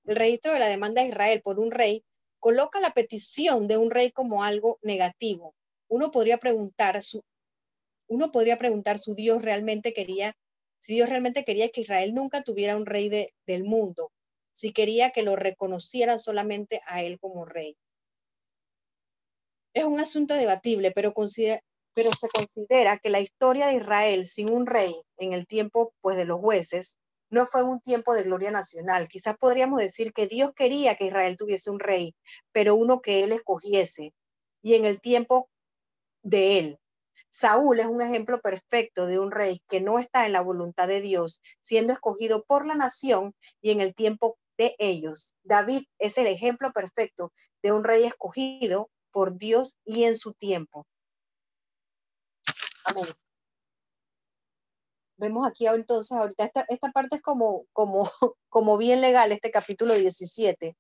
[0.06, 2.04] El registro de la demanda de Israel por un rey
[2.40, 5.56] coloca la petición de un rey como algo negativo.
[5.88, 7.00] Uno podría preguntar
[8.08, 10.36] uno podría preguntar su Dios realmente quería
[10.82, 14.12] si Dios realmente quería que Israel nunca tuviera un rey de, del mundo,
[14.52, 17.78] si quería que lo reconocieran solamente a él como rey.
[19.74, 21.14] Es un asunto debatible, pero,
[21.94, 26.18] pero se considera que la historia de Israel sin un rey en el tiempo pues,
[26.18, 26.98] de los jueces
[27.32, 29.08] no fue un tiempo de gloria nacional.
[29.08, 32.14] Quizás podríamos decir que Dios quería que Israel tuviese un rey,
[32.52, 34.14] pero uno que él escogiese
[34.62, 35.50] y en el tiempo
[36.22, 36.80] de él.
[37.30, 41.00] Saúl es un ejemplo perfecto de un rey que no está en la voluntad de
[41.00, 45.34] Dios, siendo escogido por la nación y en el tiempo de ellos.
[45.44, 47.32] David es el ejemplo perfecto
[47.64, 50.86] de un rey escogido por Dios y en su tiempo.
[52.86, 53.06] Amén.
[55.22, 58.10] Vemos aquí entonces, ahorita esta, esta parte es como, como,
[58.50, 60.76] como bien legal, este capítulo 17.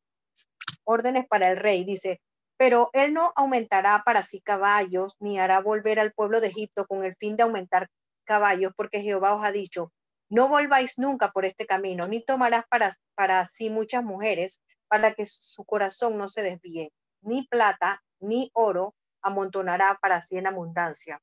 [0.83, 1.83] Órdenes para el rey.
[1.83, 2.19] Dice,
[2.57, 7.03] pero él no aumentará para sí caballos, ni hará volver al pueblo de Egipto con
[7.03, 7.89] el fin de aumentar
[8.23, 9.93] caballos, porque Jehová os ha dicho,
[10.27, 15.27] no volváis nunca por este camino, ni tomarás para, para sí muchas mujeres, para que
[15.27, 21.21] su corazón no se desvíe, ni plata, ni oro amontonará para sí en abundancia.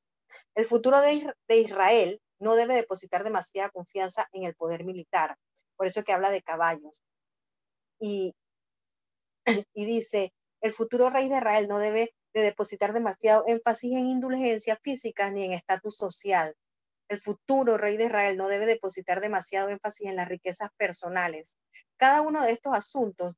[0.55, 5.37] El futuro de, de Israel no debe depositar demasiada confianza en el poder militar,
[5.75, 7.03] por eso que habla de caballos.
[7.99, 8.33] Y,
[9.73, 14.77] y dice, el futuro rey de Israel no debe de depositar demasiado énfasis en indulgencias
[14.81, 16.55] físicas ni en estatus social.
[17.07, 21.57] El futuro rey de Israel no debe depositar demasiado énfasis en las riquezas personales.
[21.97, 23.35] Cada uno de estos asuntos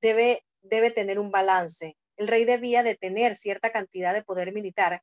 [0.00, 1.96] debe, debe tener un balance.
[2.16, 5.02] El rey debía de tener cierta cantidad de poder militar,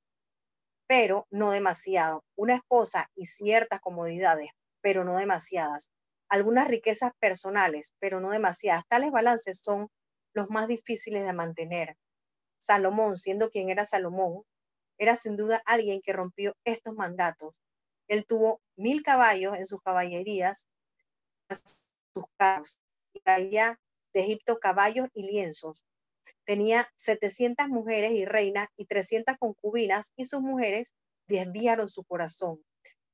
[0.87, 2.23] pero no demasiado.
[2.35, 4.49] Una esposa y ciertas comodidades,
[4.81, 5.91] pero no demasiadas.
[6.29, 8.83] Algunas riquezas personales, pero no demasiadas.
[8.87, 9.89] Tales balances son
[10.33, 11.97] los más difíciles de mantener.
[12.57, 14.43] Salomón, siendo quien era Salomón,
[14.97, 17.61] era sin duda alguien que rompió estos mandatos.
[18.07, 20.67] Él tuvo mil caballos en sus caballerías,
[21.49, 22.79] sus carros,
[23.13, 23.79] y traía
[24.13, 25.85] de Egipto caballos y lienzos.
[26.45, 30.95] Tenía 700 mujeres y reinas y 300 concubinas, y sus mujeres
[31.27, 32.63] desviaron su corazón.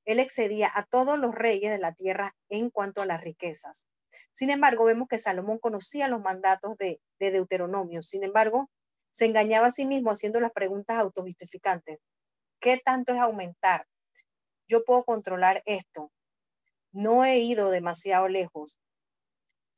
[0.05, 3.87] Él excedía a todos los reyes de la tierra en cuanto a las riquezas.
[4.31, 8.01] Sin embargo, vemos que Salomón conocía los mandatos de, Deuteronomio.
[8.01, 8.69] Sin embargo,
[9.11, 11.99] se engañaba a sí mismo haciendo las preguntas autojustificantes.
[12.59, 13.87] ¿Qué tanto es aumentar?
[14.67, 16.11] Yo puedo controlar esto.
[16.91, 18.77] No he ido demasiado lejos.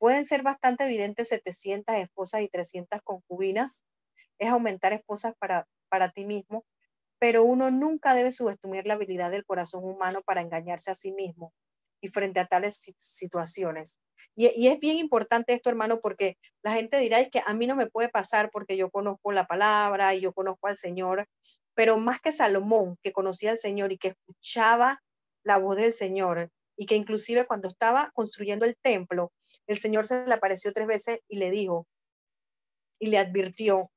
[0.06, 3.82] Pueden ser bastante evidentes 700 esposas y 300 concubinas.
[4.38, 6.64] Es aumentar esposas para, para ti mismo,
[7.18, 11.52] pero uno nunca debe subestimar la habilidad del corazón humano para engañarse a sí mismo
[12.00, 13.98] y frente a tales situaciones.
[14.36, 17.74] Y, es bien importante esto, hermano, porque la gente dirá es que a mí no
[17.74, 21.26] me puede pasar porque yo conozco la palabra y yo conozco al Señor,
[21.74, 25.02] pero más que Salomón, que conocía al Señor y que escuchaba
[25.42, 29.32] la voz del Señor, y que inclusive cuando estaba construyendo el templo,
[29.66, 31.86] el Señor se le apareció tres veces y le dijo,
[32.98, 33.90] y le advirtió,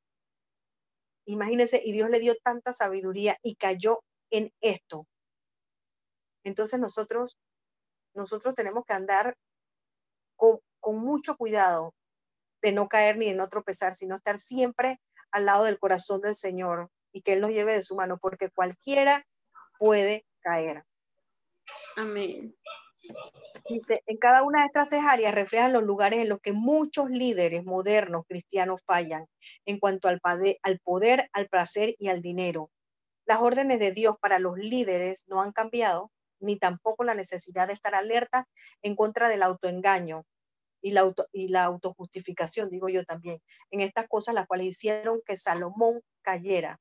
[1.25, 5.05] imagínense, y Dios le dio tanta sabiduría y cayó en esto.
[6.43, 7.37] Entonces nosotros,
[8.13, 9.37] nosotros tenemos que andar
[10.35, 11.93] con, con mucho cuidado
[12.61, 14.99] de no caer ni de no tropezar, sino estar siempre
[15.31, 18.49] al lado del corazón del Señor y que Él nos lleve de su mano, porque
[18.49, 19.25] cualquiera
[19.77, 20.83] puede caer.
[21.99, 22.55] Amén.
[23.67, 27.09] Dice, en cada una de estas tres áreas reflejan los lugares en los que muchos
[27.09, 29.25] líderes modernos cristianos fallan
[29.65, 32.71] en cuanto al, poder, al placer y al dinero.
[33.25, 37.73] Las órdenes de Dios para los líderes no han cambiado, ni tampoco la necesidad de
[37.73, 38.47] estar alerta
[38.81, 40.23] en contra del autoengaño
[40.81, 43.41] y la, y la autojustificación, digo yo también,
[43.71, 46.79] en estas cosas las cuales hicieron que Salomón cayera.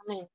[0.00, 0.28] Amén.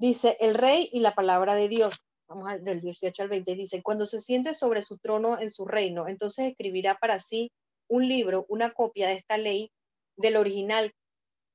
[0.00, 2.06] Dice el rey y la palabra de Dios.
[2.28, 3.56] Vamos al del 18 al 20.
[3.56, 7.50] Dice, cuando se siente sobre su trono en su reino, entonces escribirá para sí
[7.88, 9.72] un libro, una copia de esta ley
[10.16, 10.94] del original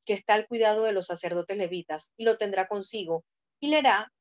[0.05, 3.23] que está al cuidado de los sacerdotes levitas, y lo tendrá consigo,
[3.61, 4.11] y leerá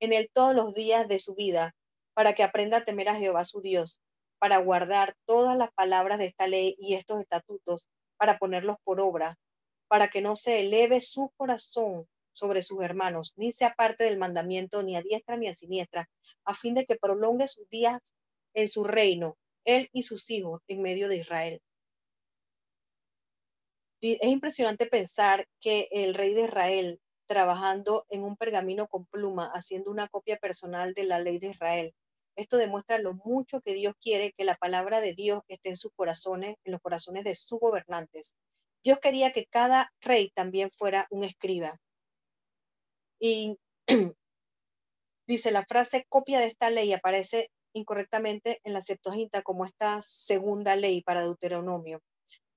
[0.00, 1.74] en él todos los días de su vida,
[2.14, 4.00] para que aprenda a temer a Jehová su Dios,
[4.38, 9.36] para guardar todas las palabras de esta ley y estos estatutos, para ponerlos por obra,
[9.86, 12.06] para que no se eleve su corazón
[12.36, 16.08] sobre sus hermanos, ni se aparte del mandamiento ni a diestra ni a siniestra,
[16.44, 18.14] a fin de que prolongue sus días
[18.54, 21.62] en su reino, él y sus hijos en medio de Israel.
[24.02, 29.90] Es impresionante pensar que el rey de Israel, trabajando en un pergamino con pluma, haciendo
[29.90, 31.94] una copia personal de la ley de Israel,
[32.36, 35.92] esto demuestra lo mucho que Dios quiere que la palabra de Dios esté en sus
[35.96, 38.36] corazones, en los corazones de sus gobernantes.
[38.84, 41.80] Dios quería que cada rey también fuera un escriba,
[43.18, 43.58] y
[45.26, 50.76] dice, la frase copia de esta ley aparece incorrectamente en la Septuaginta como esta segunda
[50.76, 52.00] ley para Deuteronomio.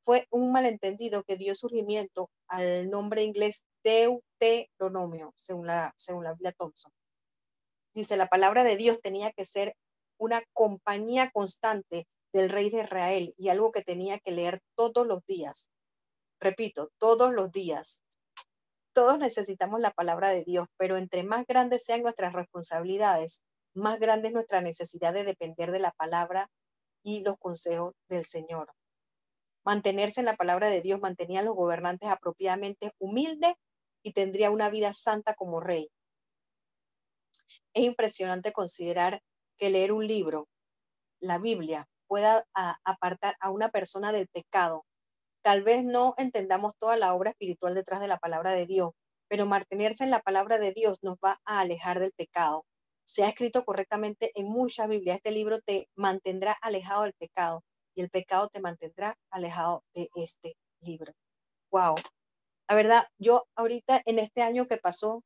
[0.05, 6.53] Fue un malentendido que dio surgimiento al nombre inglés Deuteronomio, según la, según la Biblia
[6.53, 6.91] Thompson.
[7.93, 9.75] Dice, la palabra de Dios tenía que ser
[10.17, 15.25] una compañía constante del rey de Israel y algo que tenía que leer todos los
[15.25, 15.69] días.
[16.39, 18.01] Repito, todos los días
[18.99, 24.27] todos necesitamos la palabra de Dios, pero entre más grandes sean nuestras responsabilidades, más grande
[24.27, 26.51] es nuestra necesidad de depender de la palabra
[27.01, 28.73] y los consejos del Señor.
[29.63, 33.53] Mantenerse en la palabra de Dios mantenía a los gobernantes apropiadamente humildes
[34.03, 35.89] y tendría una vida santa como rey.
[37.73, 39.21] Es impresionante considerar
[39.57, 40.49] que leer un libro,
[41.21, 42.43] la Biblia, pueda
[42.83, 44.83] apartar a una persona del pecado
[45.49, 48.91] Tal vez no entendamos toda la obra espiritual detrás de la palabra de Dios,
[49.27, 52.67] pero mantenerse en la palabra de Dios nos va a alejar del pecado.
[53.03, 57.63] Se ha escrito correctamente en muchas Biblias, este libro te mantendrá alejado del pecado
[57.95, 61.13] y el pecado te mantendrá alejado de este libro.
[61.71, 61.95] Wow.
[62.67, 65.23] La verdad, yo ahorita en este año que pasó,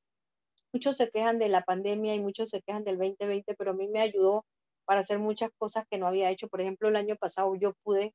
[0.71, 3.89] muchos se quejan de la pandemia y muchos se quejan del 2020, pero a mí
[3.89, 4.45] me ayudó
[4.85, 6.47] para hacer muchas cosas que no había hecho.
[6.47, 8.13] Por ejemplo, el año pasado yo pude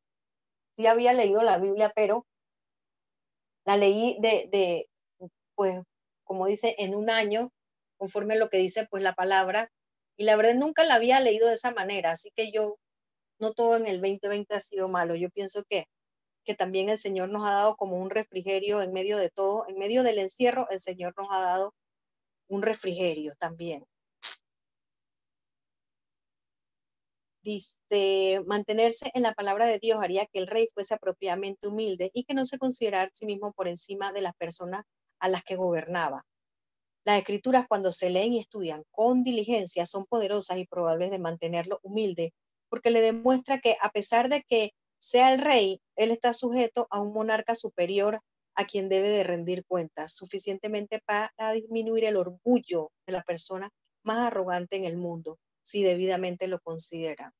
[0.79, 2.24] sí había leído la Biblia, pero
[3.64, 4.89] la leí de,
[5.57, 5.81] pues,
[6.24, 7.51] como dice, en un año,
[7.97, 9.70] conforme a lo que dice, pues, la palabra.
[10.16, 12.12] Y la verdad, nunca la había leído de esa manera.
[12.12, 12.76] Así que yo,
[13.41, 15.16] no todo en el 2020 ha sido malo.
[15.16, 15.87] Yo pienso que,
[16.45, 19.66] que también el Señor nos ha dado como un refrigerio en medio de todo.
[19.68, 21.74] En medio del encierro, el Señor nos ha dado
[22.49, 23.85] un refrigerio también.
[28.47, 32.34] Mantenerse en la palabra de Dios haría que el rey fuese apropiadamente humilde y que
[32.34, 34.84] no se considerara a sí mismo por encima de las personas
[35.20, 36.24] a las que gobernaba.
[37.05, 41.80] Las escrituras cuando se leen y estudian con diligencia son poderosas y probables de mantenerlo
[41.82, 42.34] humilde,
[42.68, 47.01] porque le demuestra que a pesar de que sea el rey, él está sujeto a
[47.01, 48.20] un monarca superior
[48.57, 53.70] a quien debe de rendir cuentas, suficientemente para disminuir el orgullo de la persona
[54.03, 57.34] más arrogante en el mundo si debidamente lo considera.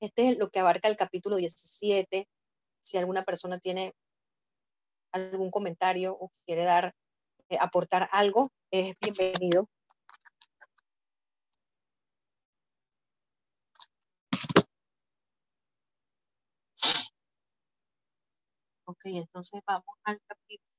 [0.00, 2.26] Este es lo que abarca el capítulo 17.
[2.80, 3.94] Si alguna persona tiene
[5.12, 6.94] algún comentario o quiere dar,
[7.50, 9.68] eh, aportar algo, es bienvenido.
[18.86, 20.72] Ok, entonces vamos al capítulo.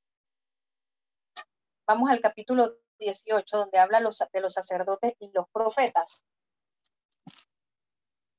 [1.86, 6.24] Vamos al capítulo 18, donde habla de los sacerdotes y los profetas.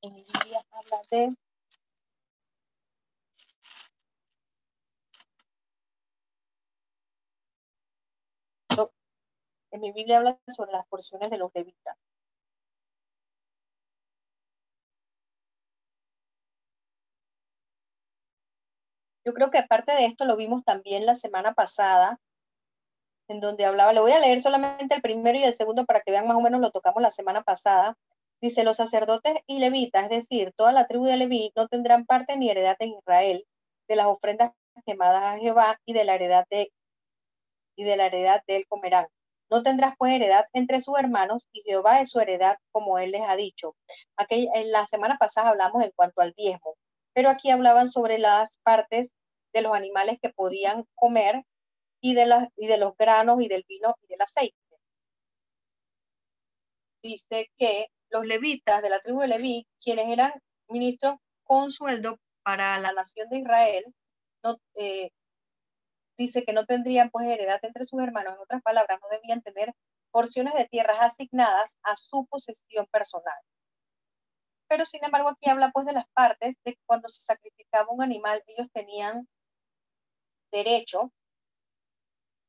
[0.01, 1.35] En Biblia habla de
[9.71, 11.97] en mi Biblia habla sobre las porciones de los levitas.
[19.25, 22.19] Yo creo que aparte de esto lo vimos también la semana pasada,
[23.27, 26.11] en donde hablaba, le voy a leer solamente el primero y el segundo para que
[26.11, 27.97] vean más o menos lo tocamos la semana pasada.
[28.41, 32.37] Dice, los sacerdotes y levitas, es decir, toda la tribu de Leví, no tendrán parte
[32.37, 33.45] ni heredad en Israel
[33.87, 34.51] de las ofrendas
[34.85, 36.71] quemadas a Jehová y de la heredad de
[37.77, 39.07] y de la heredad de él comerán.
[39.49, 43.21] No tendrás pues heredad entre sus hermanos y Jehová es su heredad como él les
[43.21, 43.75] ha dicho.
[44.17, 46.75] Aquella, en la semana pasada hablamos en cuanto al diezmo
[47.15, 49.15] pero aquí hablaban sobre las partes
[49.53, 51.43] de los animales que podían comer
[52.01, 54.55] y de, los granos y del vino y del aceite.
[57.01, 60.31] Dice que los levitas de la tribu de Leví, quienes eran
[60.69, 63.85] ministros con sueldo para la nación de Israel,
[64.75, 65.09] eh,
[66.17, 69.73] dice que no tendrían pues heredad entre sus hermanos, en otras palabras, no debían tener
[70.11, 73.35] porciones de tierras asignadas a su posesión personal
[74.67, 78.43] pero sin embargo aquí habla pues de las partes de cuando se sacrificaba un animal,
[78.47, 79.27] ellos tenían
[80.51, 81.11] derecho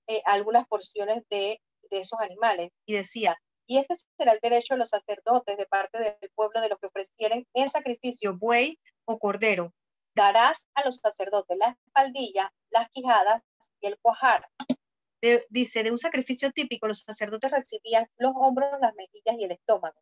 [0.06, 2.70] eh, algunas porciones de, de esos animales.
[2.86, 3.36] Y decía,
[3.66, 6.86] y este será el derecho de los sacerdotes de parte del pueblo de los que
[6.86, 9.72] ofrecieren en sacrificio buey o cordero.
[10.14, 13.42] Darás a los sacerdotes la espaldilla, las quijadas
[13.80, 14.48] y el cuajar.
[15.50, 20.00] dice, de un sacrificio típico, los sacerdotes recibían los hombros, las mejillas y el estómago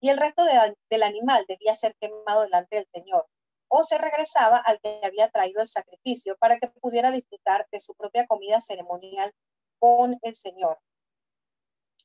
[0.00, 0.42] y el resto
[0.90, 3.26] del animal debía ser quemado delante del Señor,
[3.70, 7.94] o se regresaba al que había traído el sacrificio para que pudiera disfrutar de su
[7.94, 9.32] propia comida ceremonial
[9.78, 10.78] con el Señor.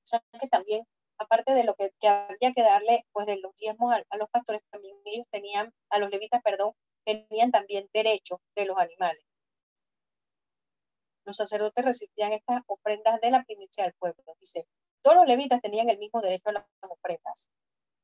[0.04, 0.88] O sea que también,
[1.18, 4.96] aparte de lo que, había que darle, pues de los diezmos a, los pastores, también
[5.06, 9.24] ellos tenían, a los levitas, perdón, tenían también derecho de los animales.
[11.26, 14.24] Los sacerdotes recibían estas ofrendas de la primicia del pueblo.
[14.40, 14.68] Dice,
[15.02, 17.50] todos los levitas tenían el mismo derecho a las ofrendas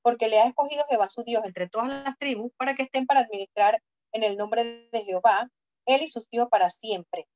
[0.01, 3.21] porque le ha escogido Jehová su Dios entre todas las tribus para que estén para
[3.21, 3.81] administrar
[4.11, 5.49] en el nombre de Jehová,
[5.85, 7.27] él y sus hijos para siempre.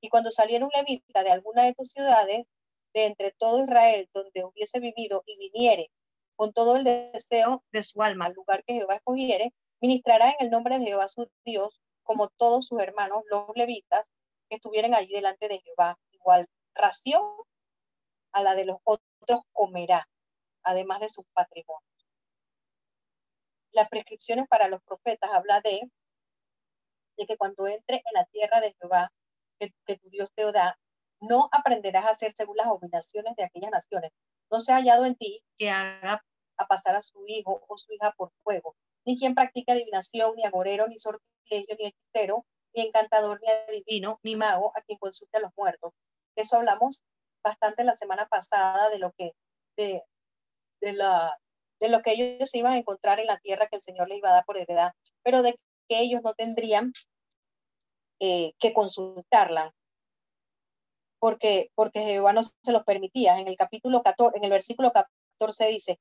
[0.00, 2.46] Y cuando saliera un levita de alguna de tus ciudades,
[2.94, 5.90] de entre todo Israel, donde hubiese vivido y viniere
[6.36, 10.50] con todo el deseo de su alma al lugar que Jehová escogiere, ministrará en el
[10.50, 14.08] nombre de Jehová su Dios, como todos sus hermanos, los levitas,
[14.48, 15.98] que estuvieran allí delante de Jehová.
[16.12, 17.22] Igual ración
[18.32, 20.08] a la de los otros comerá,
[20.62, 21.97] además de sus patrimonios
[23.72, 25.90] las prescripciones para los profetas habla de,
[27.16, 29.12] de que cuando entre en la tierra de Jehová,
[29.58, 30.78] que, tu Dios te da,
[31.20, 34.12] no aprenderás a hacer según las obligaciones de aquellas naciones.
[34.50, 36.24] No se ha hallado en ti que haga
[36.56, 40.44] a pasar a su hijo o su hija por fuego, ni quien practique adivinación, ni
[40.44, 45.40] agorero, ni sortilegio, ni hechicero, ni encantador, ni adivino, ni mago, a quien consulte a
[45.40, 45.92] los muertos.
[46.36, 47.02] eso hablamos
[47.42, 49.32] bastante la semana pasada de lo que,
[49.76, 50.02] de,
[50.80, 51.38] de la,
[51.80, 54.18] de lo que ellos se iban a encontrar en la tierra que el Señor les
[54.18, 55.56] iba a dar por heredad, pero de
[55.88, 56.92] que ellos no tendrían
[58.20, 59.74] eh, que consultarla,
[61.18, 63.38] porque, porque Jehová no se los permitía.
[63.38, 66.00] En el capítulo 14, en el versículo 14 dice,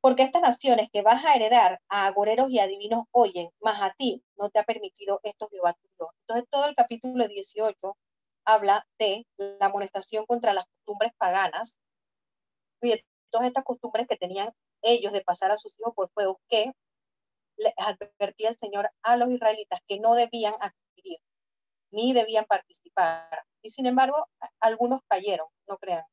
[0.00, 4.22] porque estas naciones que vas a heredar a agoreros y adivinos oyen, más a ti
[4.36, 6.10] no te ha permitido esto Jehová tu Dios.
[6.22, 7.96] Entonces todo el capítulo 18
[8.44, 11.78] habla de la amonestación contra las costumbres paganas
[12.80, 14.50] y de todas estas costumbres que tenían
[14.82, 16.72] ellos de pasar a sus hijos por fuego, que
[17.56, 21.18] les advertía el Señor a los israelitas que no debían adquirir
[21.92, 23.44] ni debían participar.
[23.62, 24.28] Y sin embargo,
[24.60, 26.04] algunos cayeron, no crean.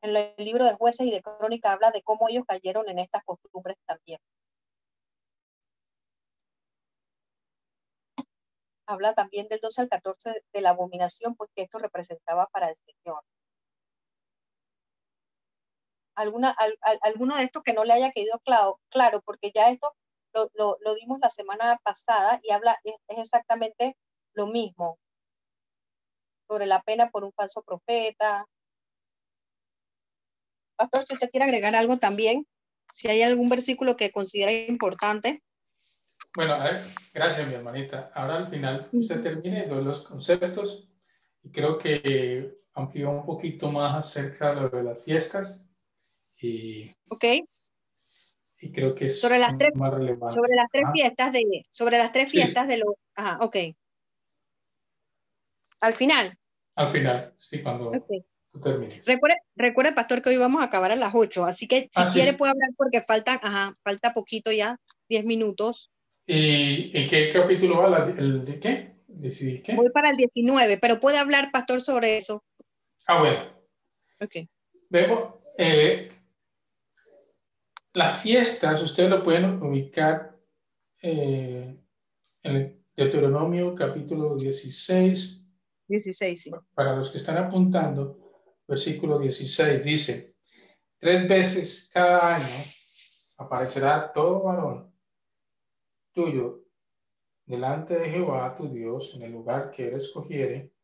[0.00, 3.24] En el libro de jueces y de crónica habla de cómo ellos cayeron en estas
[3.24, 4.20] costumbres también.
[8.86, 13.22] Habla también del 12 al 14 de la abominación, porque esto representaba para el Señor
[16.18, 16.54] alguna,
[17.02, 19.94] alguno de estos que no le haya quedado claro, claro porque ya esto
[20.34, 20.50] lo,
[20.80, 23.96] lo, dimos la semana pasada y habla, es, exactamente
[24.34, 24.98] lo mismo
[26.48, 28.46] sobre la pena por un falso profeta.
[30.76, 32.46] Pastor, si usted quiere agregar algo también,
[32.92, 35.42] si hay algún versículo que considera importante.
[36.34, 38.10] Bueno, a ver, gracias mi hermanita.
[38.14, 40.88] Ahora al final usted termine de los conceptos
[41.42, 45.67] y creo que amplió un poquito más acerca de las fiestas
[46.40, 47.24] y, ok.
[48.60, 50.34] Y creo que es sobre las tres, más relevante.
[50.34, 53.56] Sobre las tres fiestas de, sobre las tres fiestas de los, ajá, ok.
[55.80, 56.36] Al final.
[56.74, 57.92] Al final, sí, cuando
[59.04, 62.10] Recuerde, recuerde, pastor, que hoy vamos a acabar a las 8, así que si ah,
[62.12, 64.76] quiere puede hablar porque falta, ajá, falta poquito ya,
[65.08, 65.90] 10 minutos.
[66.26, 68.04] ¿Y en qué capítulo va?
[68.16, 68.94] ¿El de qué?
[69.62, 69.74] qué?
[69.74, 72.42] Voy para el 19, pero puede hablar, pastor, sobre eso.
[73.06, 73.52] Ah, bueno.
[74.20, 74.48] Ok.
[74.88, 76.10] Vemos, eh,
[77.94, 80.38] las fiestas, ustedes lo pueden ubicar
[81.02, 81.78] eh,
[82.42, 85.46] en el Deuteronomio capítulo 16.
[85.86, 86.50] 16, sí.
[86.74, 88.18] Para los que están apuntando,
[88.66, 90.36] versículo 16 dice,
[90.98, 92.64] tres veces cada año
[93.38, 94.92] aparecerá todo varón
[96.12, 96.64] tuyo
[97.46, 100.74] delante de Jehová tu Dios en el lugar que él escogiere,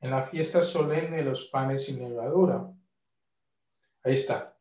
[0.00, 2.70] en la fiesta solemne de los panes sin levadura.
[4.04, 4.51] Ahí está.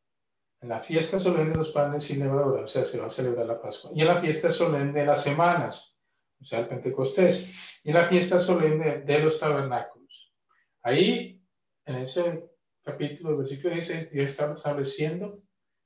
[0.62, 3.48] En la fiesta solemne de los panes sin levadura, o sea, se va a celebrar
[3.48, 3.92] la Pascua.
[3.96, 5.98] Y en la fiesta solemne de las semanas,
[6.40, 7.82] o sea, el Pentecostés.
[7.84, 10.36] Y en la fiesta solemne de los tabernáculos.
[10.84, 11.44] Ahí,
[11.86, 12.48] en ese
[12.84, 15.42] capítulo, versículo 16, Dios está estableciendo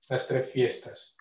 [0.09, 1.17] las tres fiestas.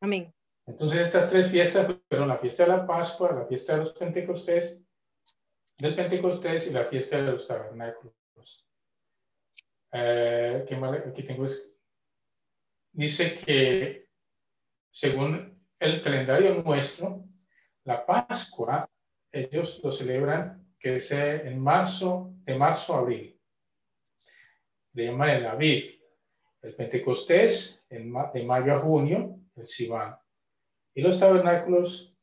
[0.00, 0.32] Amén.
[0.66, 4.80] Entonces, estas tres fiestas fueron la fiesta de la Pascua, la fiesta de los Pentecostés,
[5.78, 8.14] del Pentecostés y la fiesta de los tabernáculos.
[9.92, 10.66] Eh,
[11.06, 11.46] aquí tengo
[12.98, 14.08] dice que
[14.90, 17.24] según el calendario nuestro,
[17.84, 18.90] la Pascua,
[19.32, 23.38] ellos lo celebran que es en marzo, de marzo a abril
[24.98, 25.94] de llama el Aviv.
[26.60, 30.16] El Pentecostés, en de mayo a junio, el Sivan.
[30.92, 32.18] Y los tabernáculos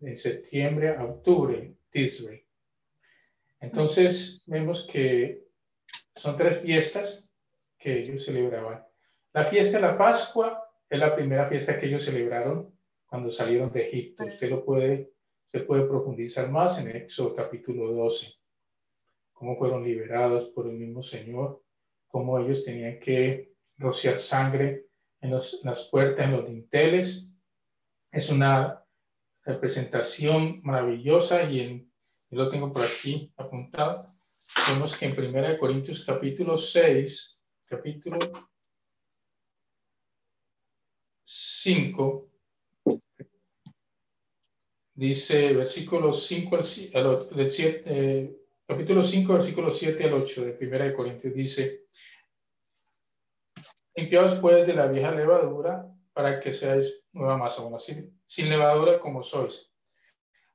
[0.00, 2.46] en septiembre a octubre, Tishrei.
[3.58, 5.48] Entonces vemos que
[6.14, 7.32] son tres fiestas
[7.76, 8.87] que ellos celebraban.
[9.34, 12.74] La fiesta de la Pascua es la primera fiesta que ellos celebraron
[13.06, 14.24] cuando salieron de Egipto.
[14.24, 15.12] Usted lo puede,
[15.46, 18.34] se puede profundizar más en Éxodo capítulo 12,
[19.32, 21.62] cómo fueron liberados por el mismo Señor
[22.08, 24.86] cómo ellos tenían que rociar sangre
[25.20, 27.34] en, las puertas, en los dinteles.
[28.10, 28.82] Es una
[29.44, 31.92] representación maravillosa y en,
[32.30, 33.98] yo lo tengo por aquí apuntado.
[34.68, 38.18] Vemos que en 1 Corintios capítulo 6, capítulo
[41.30, 42.30] 5,
[44.94, 46.58] dice versículo 5
[46.94, 48.34] al, del 7,
[48.66, 51.84] capítulo 5, versículo 7 al 8 de Primera de Corintios dice,
[53.94, 58.98] limpiados pues de la vieja levadura para que seáis nueva masa, bueno, sin, sin levadura
[58.98, 59.74] como sois.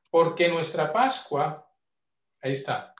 [0.10, 1.72] Porque nuestra Pascua,
[2.42, 2.96] ahí está,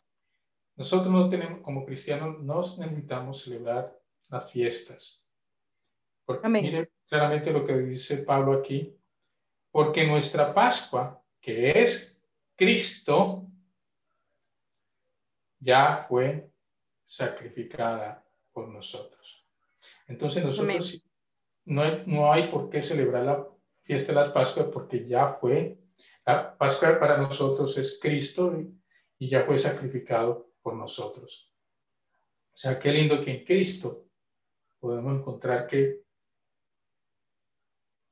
[0.76, 4.00] nosotros no tenemos, como cristianos, no necesitamos celebrar
[4.30, 5.23] las fiestas.
[6.26, 8.96] Porque mire claramente lo que dice Pablo aquí,
[9.72, 12.22] porque nuestra Pascua, que es
[12.56, 13.48] Cristo,
[15.60, 16.52] ya fue
[17.04, 19.48] sacrificada por nosotros.
[20.08, 21.10] Entonces nosotros
[21.66, 23.48] no hay, no hay por qué celebrar la
[23.84, 25.80] fiesta de las Pascuas porque ya fue,
[26.26, 28.80] la Pascua para nosotros es Cristo y,
[29.28, 31.56] ya fue sacrificado por nosotros.
[32.54, 34.10] O sea, qué lindo que en Cristo
[34.80, 36.03] podemos encontrar que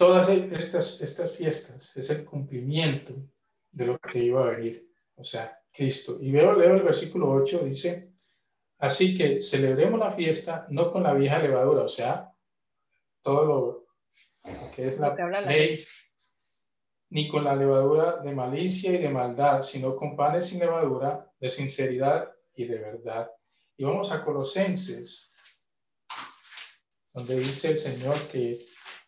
[0.02, 3.14] todas estas, estas fiestas es el cumplimiento
[3.72, 4.91] de lo que iba a venir.
[5.14, 6.18] O sea, Cristo.
[6.20, 8.12] Y veo, leo el versículo 8, dice,
[8.80, 12.32] así que celebremos la fiesta no con la vieja levadura, o sea,
[13.22, 13.86] todo lo
[14.76, 15.80] que es la ley,
[17.12, 21.47] ni con la levadura de malicia y de maldad, sino con panes sin levadura, de
[21.47, 23.30] sinceridad y de verdad.
[23.78, 25.32] Y vamos a Colosenses,
[27.14, 28.60] donde dice el Señor que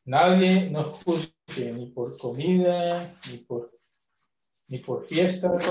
[0.05, 3.71] nadie nos juzgue ni por comida, ni por,
[4.67, 5.67] ni por fiestas,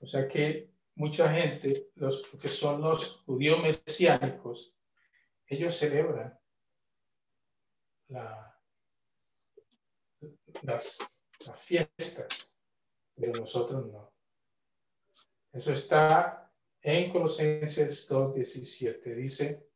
[0.00, 4.76] o sea que mucha gente, los que son los judíos mesiánicos,
[5.46, 6.38] ellos celebran
[10.62, 10.98] las,
[11.54, 12.52] fiestas,
[13.14, 14.12] pero nosotros no.
[15.52, 19.14] Eso está en Colosenses 2.17.
[19.14, 19.68] Dice,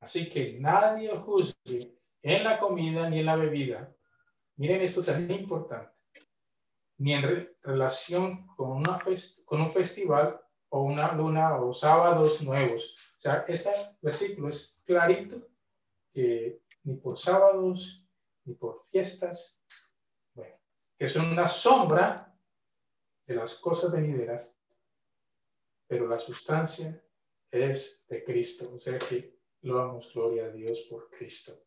[0.00, 1.78] así que nadie juzgue
[2.24, 3.94] en la comida ni en la bebida.
[4.56, 5.94] Miren esto tan importante
[6.98, 9.00] ni en relación con, una
[9.46, 13.14] con un festival o una luna o sábados nuevos.
[13.18, 13.70] O sea, este
[14.00, 15.48] versículo es clarito
[16.12, 18.08] que ni por sábados
[18.44, 19.64] ni por fiestas,
[20.34, 20.56] bueno,
[20.98, 22.32] que son una sombra
[23.26, 24.58] de las cosas venideras,
[25.86, 27.02] pero la sustancia
[27.50, 28.72] es de Cristo.
[28.74, 31.63] O sea que lo damos gloria a Dios por Cristo.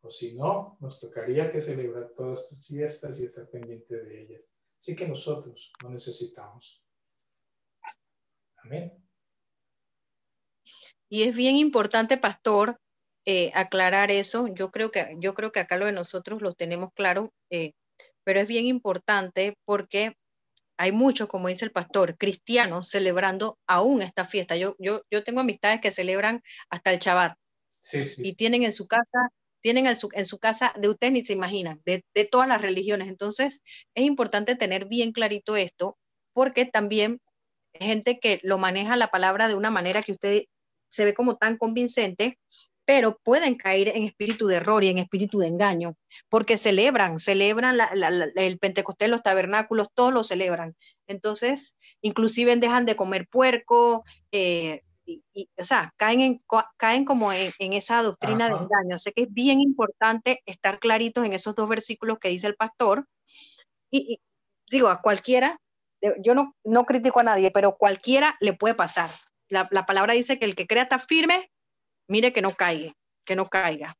[0.00, 4.48] O si no, nos tocaría que celebrar todas estas fiestas y estar pendiente de ellas.
[4.80, 6.84] Así que nosotros no necesitamos.
[8.58, 9.04] Amén.
[11.08, 12.78] Y es bien importante, pastor,
[13.24, 14.46] eh, aclarar eso.
[14.48, 17.72] Yo creo, que, yo creo que acá lo de nosotros lo tenemos claro, eh,
[18.24, 20.14] pero es bien importante porque
[20.78, 24.56] hay muchos, como dice el pastor, cristianos celebrando aún esta fiesta.
[24.56, 27.36] Yo, yo, yo tengo amistades que celebran hasta el Shabbat.
[28.18, 29.30] Y tienen en su casa,
[29.68, 33.06] tienen en su, casa, de ustedes ni se imaginan, de, de todas las religiones.
[33.08, 33.60] Entonces,
[33.94, 35.98] es importante tener bien clarito esto,
[36.32, 37.20] porque también
[37.74, 40.44] gente que lo maneja la palabra de una manera que usted
[40.88, 42.38] se ve como tan convincente,
[42.86, 45.96] pero pueden caer en espíritu de error y en espíritu de engaño,
[46.30, 47.76] porque celebran, celebran
[48.36, 50.76] el Pentecostés, los tabernáculos, todos lo celebran.
[51.06, 54.02] Entonces, inclusive dejan de comer puerco,
[54.32, 56.42] eh, y, o sea, caen, en,
[56.76, 58.98] caen como en, esa doctrina de engaño.
[58.98, 63.06] Sé que es bien importante estar claritos en esos dos versículos que dice el pastor.
[63.90, 64.20] Y,
[64.70, 65.58] digo, a cualquiera,
[66.20, 69.08] yo no, no critico a nadie, pero cualquiera le puede pasar.
[69.48, 71.50] La, la palabra dice que el que crea está firme,
[72.06, 72.92] mire que no caiga,
[73.24, 73.96] que no caiga.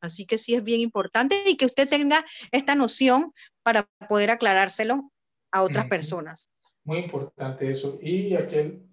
[0.00, 3.32] Así que sí es bien importante y que usted tenga esta noción
[3.62, 5.10] para poder aclarárselo
[5.50, 6.50] a otras personas.
[6.84, 7.98] Muy importante eso.
[8.02, 8.86] Y aquel,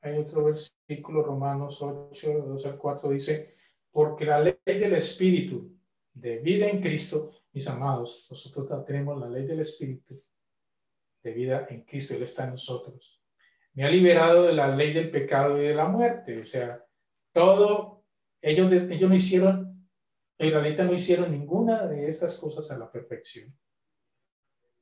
[0.00, 3.54] hay otro versículo, Romanos 8, 2 al 4, dice,
[3.90, 5.76] porque la ley del Espíritu
[6.12, 10.14] de vida en Cristo, mis amados, nosotros tenemos la ley del Espíritu
[11.22, 13.22] de vida en Cristo, Él está en nosotros.
[13.74, 16.38] Me ha liberado de la ley del pecado y de la muerte.
[16.38, 16.84] O sea,
[17.32, 18.04] todo,
[18.40, 19.88] ellos, ellos no hicieron,
[20.38, 23.56] los israelitas no hicieron ninguna de estas cosas a la perfección.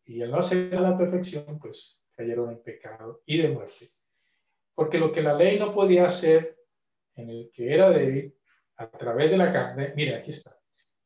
[0.05, 3.96] Y al no hacer a la perfección, pues cayeron en pecado y de muerte.
[4.77, 6.59] Porque lo que la ley no podía hacer
[7.15, 8.37] en el que era débil,
[8.77, 10.57] a través de la carne, mire, aquí está.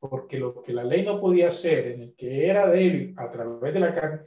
[0.00, 3.72] Porque lo que la ley no podía hacer en el que era débil a través
[3.72, 4.22] de la carne,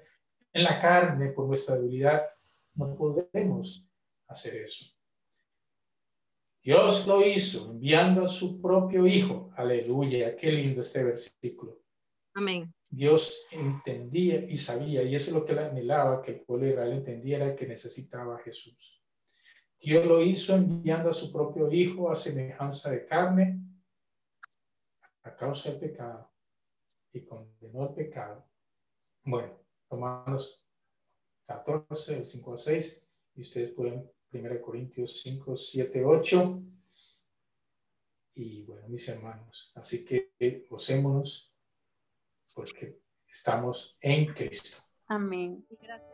[0.54, 2.24] en la carne, por nuestra debilidad,
[2.76, 3.86] no podemos
[4.28, 4.86] hacer eso.
[6.64, 9.52] Dios lo hizo enviando a su propio Hijo.
[9.58, 11.82] Aleluya, qué lindo este versículo.
[12.34, 12.74] Amén.
[12.90, 16.72] Dios entendía y sabía, y eso es lo que él anhelaba, que el pueblo de
[16.72, 19.03] Israel entendiera que necesitaba a Jesús.
[19.80, 23.60] Dios lo hizo enviando a su propio Hijo a semejanza de carne
[25.24, 26.32] a causa del pecado
[27.14, 28.46] y condenó el pecado.
[29.24, 29.60] Bueno,
[29.90, 30.66] Romanos
[31.46, 36.64] 14, el 5 al 6, y ustedes pueden 1 Corintios 5, 7, 8.
[38.36, 41.54] Y bueno, mis hermanos, así que gocémonos
[42.56, 44.80] porque estamos en Cristo.
[45.08, 45.66] Amén.
[45.80, 46.13] Gracias.